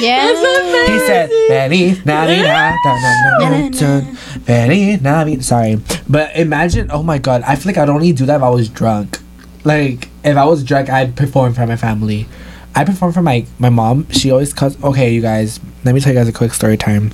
[0.00, 0.28] Yeah.
[0.28, 2.74] He said, Feliz Navidad.
[2.84, 5.44] da, da, da, da, da, Feliz Navidad.
[5.44, 5.80] Sorry.
[6.08, 8.68] But imagine, oh my god, I feel like I'd only do that if I was
[8.68, 9.18] drunk.
[9.64, 12.26] Like, if I was drunk, I'd perform for my family.
[12.74, 14.08] I perform for my, my mom.
[14.10, 14.82] She always calls.
[14.82, 17.12] Okay, you guys, let me tell you guys a quick story time.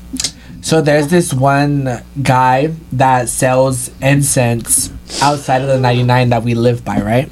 [0.61, 4.93] So there's this one guy that sells incense
[5.23, 7.31] outside of the 99 that we live by, right?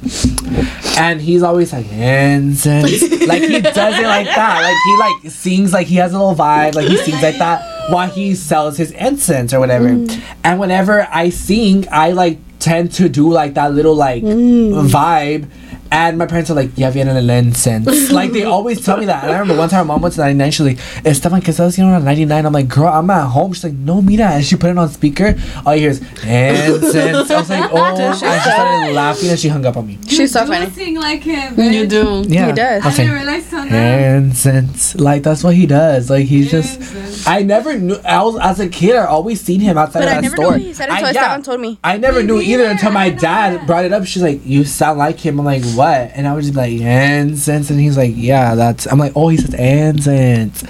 [0.97, 3.01] And he's always like incense.
[3.27, 4.61] like he does it like that.
[4.61, 6.75] Like he like sings like he has a little vibe.
[6.75, 9.89] Like he sings like that while he sells his incense or whatever.
[9.89, 10.21] Mm.
[10.43, 14.87] And whenever I sing, I like tend to do like that little like mm.
[14.87, 15.49] vibe.
[15.91, 18.11] And my parents are like, ya viene el incense.
[18.11, 19.23] like, they always tell me that.
[19.23, 20.51] And I remember one time my mom went to 99.
[20.51, 22.45] She's like, Esteban, ¿qué estás haciendo 99?
[22.45, 23.53] I'm like, girl, I'm at home.
[23.53, 24.25] She's like, no, mira.
[24.25, 25.35] And she put it on speaker.
[25.65, 27.31] All you hear is, incense.
[27.31, 27.77] I was like, oh.
[27.77, 29.97] And she started laughing and she hung up on me.
[30.07, 30.69] She's so do funny.
[30.71, 31.55] sing like him.
[31.57, 31.85] You eh?
[31.85, 32.23] do.
[32.27, 32.47] Yeah.
[32.47, 32.85] He does.
[32.85, 34.15] I I didn't like, realize till now.
[34.17, 34.95] incense.
[34.95, 36.09] Like, that's what he does.
[36.09, 36.79] Like, he's just.
[36.79, 37.27] Incense.
[37.27, 37.95] I never knew.
[38.05, 38.95] I was as a kid.
[38.95, 40.57] I always seen him outside But of I that never store.
[40.57, 41.07] knew he said it I- yeah.
[41.07, 41.79] Esteban told me.
[41.83, 43.67] I never knew Me either until my dad that.
[43.67, 44.05] brought it up.
[44.05, 47.69] She's like, "You sound like him." I'm like, "What?" And I was just like, "Incense,"
[47.69, 50.63] and he's like, "Yeah, that's." I'm like, "Oh, he says incense,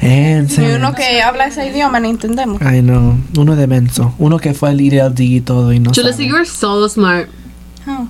[0.00, 2.62] Y incense." uno que habla ese idioma no entendemos.
[2.62, 5.90] I know, uno de menso, uno que fue al IRLD y todo y no.
[5.90, 6.26] Julissa, sabe.
[6.28, 7.28] you are so smart.
[7.84, 8.08] How?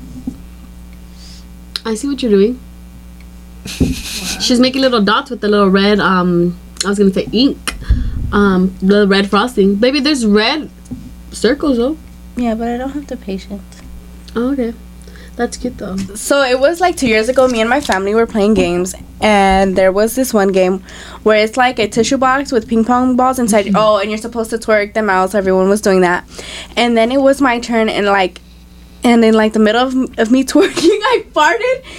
[1.85, 2.59] I see what you're doing.
[3.67, 7.75] She's making little dots with the little red, um, I was gonna say ink,
[8.33, 9.77] um, the red frosting.
[9.77, 10.71] Baby, there's red
[11.33, 11.97] circles though.
[12.37, 13.63] Yeah, but I don't have the patience.
[14.35, 14.75] Oh, okay.
[15.37, 15.97] That's cute though.
[15.97, 17.47] So it was like two years ago.
[17.47, 20.83] Me and my family were playing games, and there was this one game
[21.25, 23.67] where it's like a tissue box with ping pong balls inside.
[23.67, 23.77] Mm-hmm.
[23.77, 25.33] Oh, and you're supposed to twerk them out.
[25.33, 26.25] So everyone was doing that,
[26.75, 28.41] and then it was my turn, and like,
[29.05, 30.73] and in like the middle of, of me twerking,
[31.03, 31.85] I farted,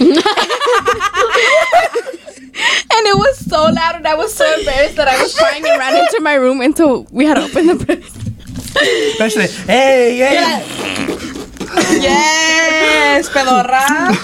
[2.90, 5.78] and it was so loud, and I was so embarrassed that I was crying and
[5.78, 8.24] ran into my room until we had to open the present.
[9.12, 11.34] Especially, hey, hey,
[12.00, 14.14] Yes, pedorra.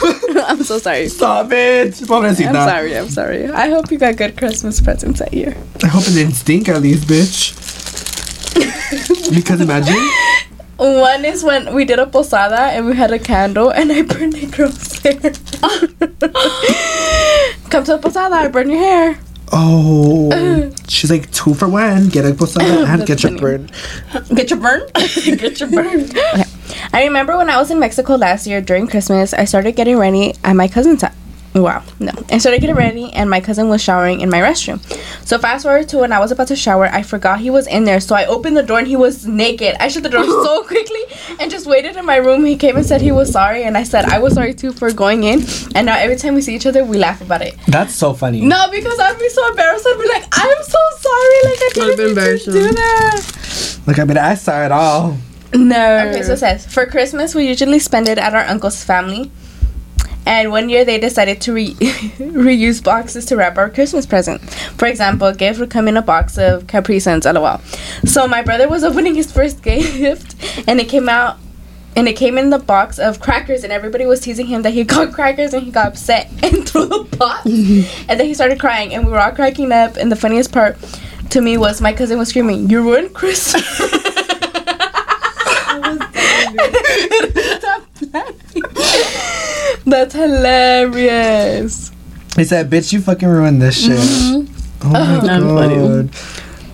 [0.49, 1.09] I'm so sorry.
[1.09, 2.49] stop it, pobrecita.
[2.49, 3.49] I'm sorry, I'm sorry.
[3.51, 5.57] I hope you got good Christmas presents that year.
[5.83, 7.55] I hope it didn't stink at least, bitch.
[9.35, 9.97] because imagine.
[10.77, 14.35] One is when we did a posada and we had a candle and I burned
[14.35, 15.15] a girl's hair.
[17.71, 19.19] Come to the posada, I burn your hair.
[19.57, 22.09] Oh, she's like two for one.
[22.09, 23.71] Get a posada and get your burn.
[24.35, 24.83] Get your burn?
[24.95, 26.11] Get your burn.
[26.11, 26.45] Okay.
[26.93, 30.35] I remember when I was in Mexico last year during Christmas, I started getting ready
[30.43, 31.15] at my cousin's house.
[31.55, 32.11] Wow, no.
[32.11, 34.83] And so I started getting ready and my cousin was showering in my restroom.
[35.25, 37.85] So fast forward to when I was about to shower, I forgot he was in
[37.85, 38.01] there.
[38.01, 39.77] So I opened the door and he was naked.
[39.79, 41.01] I shut the door so quickly
[41.39, 42.45] and just waited in my room.
[42.45, 44.93] He came and said he was sorry and I said I was sorry too for
[44.93, 45.43] going in.
[45.77, 47.55] And now every time we see each other, we laugh about it.
[47.69, 48.41] That's so funny.
[48.41, 49.87] No, because I'd be so embarrassed.
[49.87, 51.39] I'd be like, I'm so sorry.
[51.45, 53.79] Like I That'd be didn't mean to do that.
[53.87, 55.17] Like I mean, I saw it all.
[55.55, 55.99] No.
[56.09, 59.31] Okay, so it says for Christmas we usually spend it at our uncle's family.
[60.27, 64.41] And one year they decided to re- reuse boxes to wrap our Christmas present.
[64.77, 67.61] For example, a gift would come in a box of Capri Suns, lol.
[68.05, 70.35] So my brother was opening his first gift,
[70.67, 71.39] and it came out,
[71.97, 74.85] and it came in the box of crackers, and everybody was teasing him that he
[74.95, 78.95] got crackers, and he got upset and threw the box, and then he started crying,
[78.95, 79.97] and we were all cracking up.
[79.97, 80.79] And the funniest part
[81.31, 84.14] to me was my cousin was screaming, "You ruined Christmas!"
[89.85, 91.91] That's hilarious.
[92.37, 94.87] He said, "Bitch, you fucking ruined this shit." Mm-hmm.
[94.87, 95.27] Oh my uh-huh.
[95.29, 96.11] I'm god.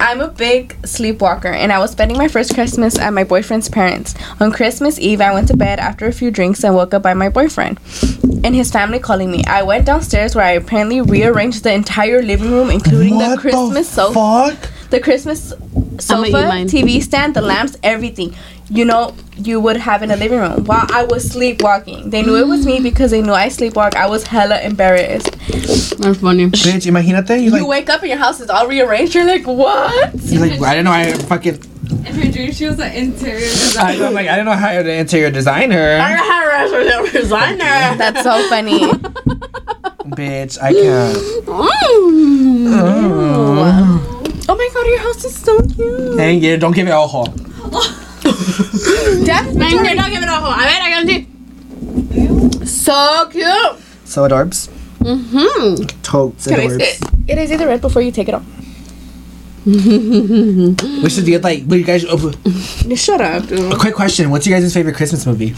[0.01, 4.14] I'm a big sleepwalker, and I was spending my first Christmas at my boyfriend's parents.
[4.41, 7.12] On Christmas Eve, I went to bed after a few drinks and woke up by
[7.12, 7.78] my boyfriend
[8.43, 9.45] and his family calling me.
[9.47, 13.89] I went downstairs where I apparently rearranged the entire living room, including What the Christmas
[13.89, 14.57] sofa.
[14.91, 14.99] Fuck?
[14.99, 15.51] the Christmas
[15.99, 16.66] sofa.
[16.66, 18.34] TV stand, the lamps, everything.
[18.72, 22.11] You know, you would have in a living room while I was sleepwalking.
[22.11, 23.97] They knew it was me because they knew I sleepwalk.
[23.97, 25.32] I was hella embarrassed.
[25.99, 26.47] That's funny.
[26.47, 27.30] Bitch, imagínate.
[27.38, 29.14] You You like, wake up and your house is all rearranged.
[29.14, 30.14] You're like, what?
[30.22, 31.59] you're like, I don't know I fucking.
[31.91, 34.07] In her dream, she was an interior designer.
[34.07, 35.99] I'm like, I didn't know how to interior designer.
[37.11, 37.97] designer.
[37.99, 38.93] That's so funny.
[40.14, 41.18] Bitch, I can't.
[42.61, 42.72] Mm.
[42.72, 46.16] Oh my god, your house is so cute.
[46.16, 47.26] Dang it, don't give it all whole.
[49.24, 50.53] Dad, Thank you, don't give it a hole.
[50.53, 52.66] A ver, I can see.
[52.66, 53.78] So cute.
[54.05, 54.68] So adorbs.
[55.01, 55.84] Mm-hmm.
[56.03, 56.80] Totes Can I adorbs.
[56.80, 58.45] see- it is either red before you take it off.
[59.66, 61.03] Mhm, mhm, mhm.
[61.03, 62.05] We should get like, but you guys.
[62.09, 62.32] oh,
[62.97, 63.72] Shut up, dude.
[63.72, 65.55] a quick question: What's your guys' favorite Christmas movie?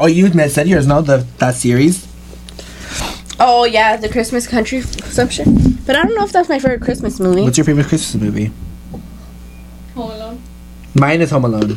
[0.00, 1.02] Oh, you met said yours, no?
[1.02, 2.06] The that series.
[3.38, 5.46] Oh yeah, the Christmas country f- some shit.
[5.86, 7.42] But I don't know if that's my favorite Christmas movie.
[7.42, 8.52] What's your favorite Christmas movie?
[9.94, 10.42] Home Alone.
[10.94, 11.76] Mine is Home Alone.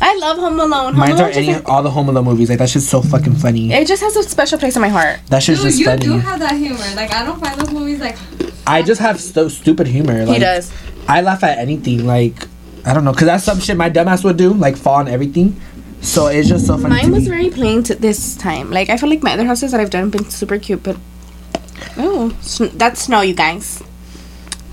[0.00, 0.92] I love Home Alone.
[0.94, 2.50] Home Mine Alone are just any has- all the Home Alone movies.
[2.50, 3.72] Like that shit's so fucking funny.
[3.72, 5.20] it just has a special place in my heart.
[5.28, 6.02] That shit's Dude, just you funny.
[6.04, 6.78] do have that humor.
[6.94, 8.16] Like I don't find those movies like.
[8.66, 10.26] I just have so stupid humor.
[10.26, 10.72] Like, he does.
[11.08, 12.04] I laugh at anything.
[12.06, 12.48] Like
[12.84, 14.52] I don't know, cause that's some shit my dumbass would do.
[14.52, 15.60] Like fall on everything.
[16.02, 16.90] So it's just so funny.
[16.94, 17.28] Mine to was me.
[17.30, 18.70] very plain to this time.
[18.70, 20.96] Like I feel like my other houses that I've done have been super cute, but
[21.98, 23.82] oh, sn- that's snow, you guys.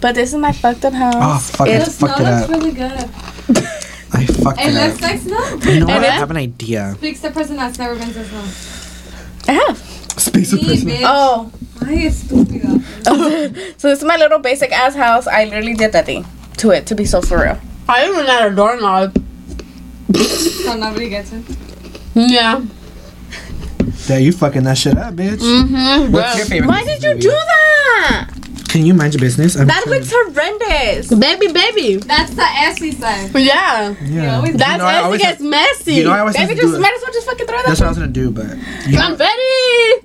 [0.01, 1.15] But this is my fucked up house.
[1.15, 2.49] Oh, fuck, I It's- The snow it looks up.
[2.49, 2.91] really good.
[4.15, 5.01] I fucked It it looks up.
[5.01, 5.71] like snow.
[5.71, 6.03] You know what?
[6.03, 6.93] I have an idea.
[6.97, 8.43] Speaks the person that's never been to snow.
[9.47, 9.77] I have.
[10.19, 10.93] Space of Me, Christmas.
[10.93, 11.01] bitch.
[11.05, 12.83] Oh, Why is estúpido?
[13.79, 15.25] so this is my little basic ass house.
[15.27, 16.25] I literally did that thing
[16.57, 17.59] to it to be so for real.
[17.89, 19.15] I even had a doorknob.
[20.15, 21.43] So nobody gets it.
[22.13, 22.61] Yeah.
[24.07, 25.37] Yeah, you fucking that shit up, bitch.
[25.39, 26.11] Mm-hmm.
[26.11, 26.67] What's your favorite?
[26.67, 27.21] Why did you movie?
[27.21, 28.29] do that?
[28.73, 29.55] Can you mind your business?
[29.55, 31.07] I'm That trying- looks horrendous.
[31.13, 31.97] Baby, baby.
[31.97, 33.29] That's the Essie side.
[33.35, 33.93] Yeah.
[34.03, 34.37] Yeah.
[34.37, 35.93] always- That's know, I as it always gets have- messy.
[35.93, 37.67] You know, I always have Baby, just might as well just fucking throw that.
[37.67, 38.47] That's what I was gonna do, but
[38.87, 39.31] you know, I'm ready.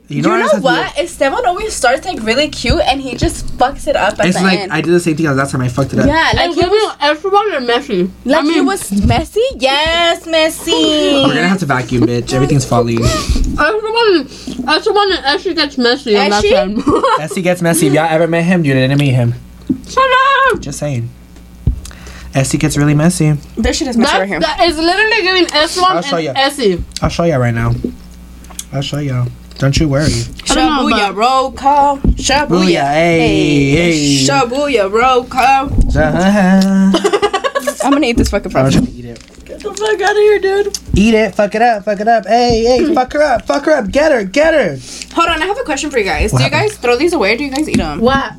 [0.09, 0.99] you You know, know, I always have to do what?
[0.99, 4.45] Esteban always starts like really cute and he just fucks it up at It's the
[4.45, 4.73] like end.
[4.73, 5.63] I did the same thing as last time.
[5.63, 6.07] I fucked it up.
[6.07, 8.11] yeah, like Like he you was, everyone are messy.
[8.27, 9.41] like I mean, he was messy.
[9.59, 10.73] Yes, messy.
[11.25, 12.35] We're gonna have to vacuum, bitch.
[12.35, 12.99] Everything's falling.
[13.59, 14.29] everyone,
[14.69, 16.81] everyone that actually gets messy on that Ashley?
[16.83, 17.05] side.
[17.21, 17.87] Essie gets messy.
[17.87, 19.35] If y'all ever met him, you didn't meet him.
[19.87, 20.05] Shut
[20.53, 20.61] up.
[20.61, 21.11] Just saying.
[22.35, 23.33] Essie gets really messy.
[23.57, 24.41] This shit is messy That, right here.
[24.41, 26.33] that is literally giving S1 I'll show and ya.
[26.37, 26.85] Essie.
[27.03, 27.73] I'll show y'all right now.
[28.73, 29.27] I'll show y'all.
[29.57, 30.05] Don't you worry.
[30.51, 31.97] I don't know Shabuya about- roll call.
[31.99, 32.47] Shabuya.
[32.49, 34.27] Booyah, hey, hey.
[34.27, 35.71] Shabuya roll call.
[35.97, 36.95] I'm
[37.85, 38.85] I'm gonna eat this fucking trying frog.
[38.87, 39.21] to eat it.
[39.59, 40.79] Get the fuck out of here, dude.
[40.95, 41.35] Eat it.
[41.35, 41.85] Fuck it up.
[41.85, 42.27] Fuck it up.
[42.27, 42.87] Hey, hey.
[42.87, 42.95] Hmm.
[42.95, 43.47] Fuck her up.
[43.47, 43.91] Fuck her up.
[43.91, 44.25] Get her.
[44.25, 44.79] Get her.
[45.15, 46.33] Hold on, I have a question for you guys.
[46.33, 46.71] What do you happened?
[46.71, 48.01] guys throw these away or do you guys eat them?
[48.01, 48.33] What?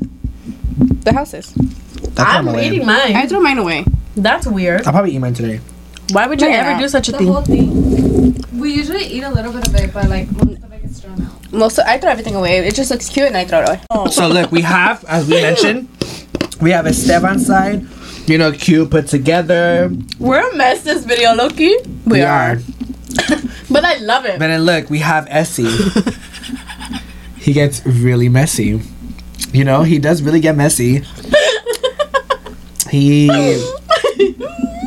[1.04, 1.52] The houses.
[1.54, 3.14] That's I'm eating mine.
[3.16, 3.84] I throw mine away.
[4.16, 4.86] That's weird.
[4.86, 5.60] I'll probably eat mine today.
[6.12, 6.66] Why would you Yeah.
[6.68, 7.26] ever do such a The thing?
[7.28, 8.44] whole thing.
[8.58, 11.22] We usually eat a little bit of it, but like most of it gets thrown
[11.22, 11.52] out.
[11.52, 12.58] Most of, I throw everything away.
[12.58, 13.80] It just looks cute and I throw it away.
[13.90, 14.08] Oh.
[14.08, 15.88] So look, we have, as we mentioned,
[16.60, 17.86] we have Esteban side.
[18.26, 19.90] You know, cute, put together.
[20.18, 21.76] We're a mess this video, Loki.
[22.06, 22.58] We, are.
[23.70, 24.38] But I love it.
[24.38, 25.70] But then look, we have Essie.
[27.36, 28.82] he gets really messy.
[29.52, 31.04] You know, he does really get messy.
[32.90, 33.28] He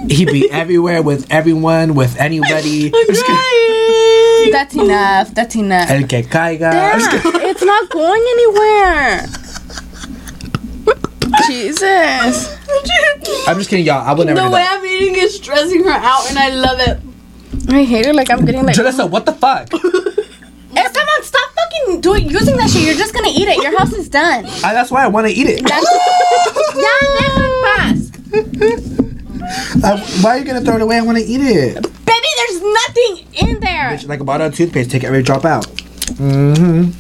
[0.09, 2.91] he be everywhere with everyone, with anybody.
[2.93, 4.51] I'm Just kidding.
[4.51, 5.33] That's enough.
[5.33, 5.89] That's enough.
[5.89, 6.69] El que caiga.
[6.69, 9.25] I'm Damn, it's not going anywhere.
[11.47, 12.62] Jesus.
[13.47, 14.07] I'm just kidding, y'all.
[14.07, 14.79] I would never the do way that.
[14.79, 16.99] I'm eating is stressing her out, and I love it.
[17.69, 18.15] I hate it.
[18.15, 18.75] Like I'm getting like.
[18.75, 19.73] Julissa, what the fuck?
[20.75, 22.83] Esteban, stop fucking doing using that shit.
[22.83, 23.61] You're just gonna eat it.
[23.61, 24.45] Your house is done.
[24.63, 25.63] I, that's why I want to eat it.
[25.63, 25.85] That's
[26.75, 26.99] yeah,
[27.63, 28.15] fast.
[29.83, 30.97] Uh, why are you gonna throw it away?
[30.97, 31.75] I want to eat it.
[31.75, 33.91] Baby, there's nothing in there.
[33.91, 35.65] Bitch, like a bottle of toothpaste, take every drop out.
[36.17, 36.91] Mm-hmm.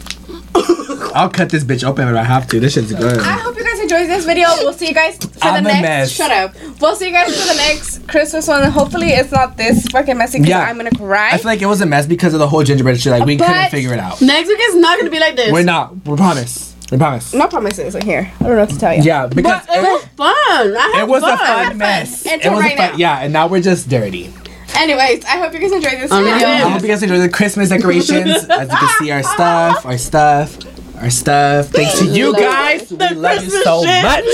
[1.15, 2.59] I'll cut this bitch open if I have to.
[2.59, 3.19] This shit's good.
[3.19, 3.62] I hope you guys
[3.93, 4.47] enjoyed this video.
[4.59, 5.81] We'll see you guys for the I'm a next.
[5.81, 6.11] mess.
[6.11, 6.55] Shut up.
[6.81, 8.69] We'll see you guys for the next Christmas one.
[8.71, 10.39] Hopefully, it's not this fucking messy.
[10.39, 10.61] Cause Yeah.
[10.61, 11.29] I'm gonna cry.
[11.31, 13.11] I feel like it was a mess because of the whole gingerbread shit.
[13.11, 14.21] Like we couldn't figure it out.
[14.21, 15.51] Next week is not gonna be like this.
[15.51, 15.95] We're not.
[16.05, 16.71] We promise.
[16.91, 17.33] We promise.
[17.33, 18.31] no promises in here.
[18.39, 19.01] I don't know what to tell you.
[19.03, 20.35] Yeah, because But it was fun.
[20.77, 21.33] I had it, it was fun.
[21.33, 22.25] a fun mess.
[22.25, 22.91] Until it was right a fun.
[22.91, 22.97] now.
[22.97, 24.31] Yeah, and now we're just dirty.
[24.75, 26.47] Anyways, I hope you guys enjoyed this Um, video.
[26.47, 28.45] I hope you guys enjoy the Christmas decorations.
[28.49, 30.57] As you can see, our stuff, our stuff,
[31.03, 31.67] our stuff.
[31.67, 32.91] Thanks to you guys.
[32.91, 34.03] We love you so shit.
[34.03, 34.25] much.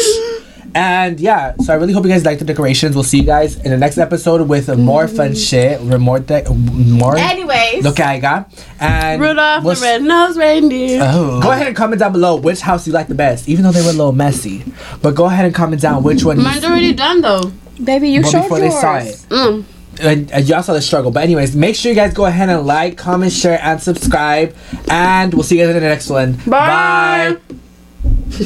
[0.75, 2.93] And yeah, so I really hope you guys like the decorations.
[2.93, 5.81] We'll see you guys in the next episode with more fun shit.
[5.81, 7.17] With more, de- more.
[7.17, 7.83] Anyways.
[7.83, 8.45] Lo que haya.
[8.79, 10.99] And Rudolph we'll the red-nosed reindeer.
[11.03, 11.41] Oh.
[11.41, 13.81] Go ahead and comment down below which house you like the best, even though they
[13.81, 14.63] were a little messy.
[15.01, 16.37] But go ahead and comment down which one.
[16.37, 16.43] Is.
[16.43, 17.51] Mine's already done though.
[17.83, 18.73] Baby, you well, showed before yours.
[18.75, 19.15] they saw it.
[19.29, 19.63] Mm.
[19.99, 21.11] And, and uh, y'all saw the struggle.
[21.11, 24.55] But anyways, make sure you guys go ahead and like, comment, share, and subscribe.
[24.89, 26.34] And we'll see you guys in the next one.
[26.47, 27.38] Bye.
[27.38, 27.38] Bye.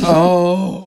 [0.03, 0.80] oh.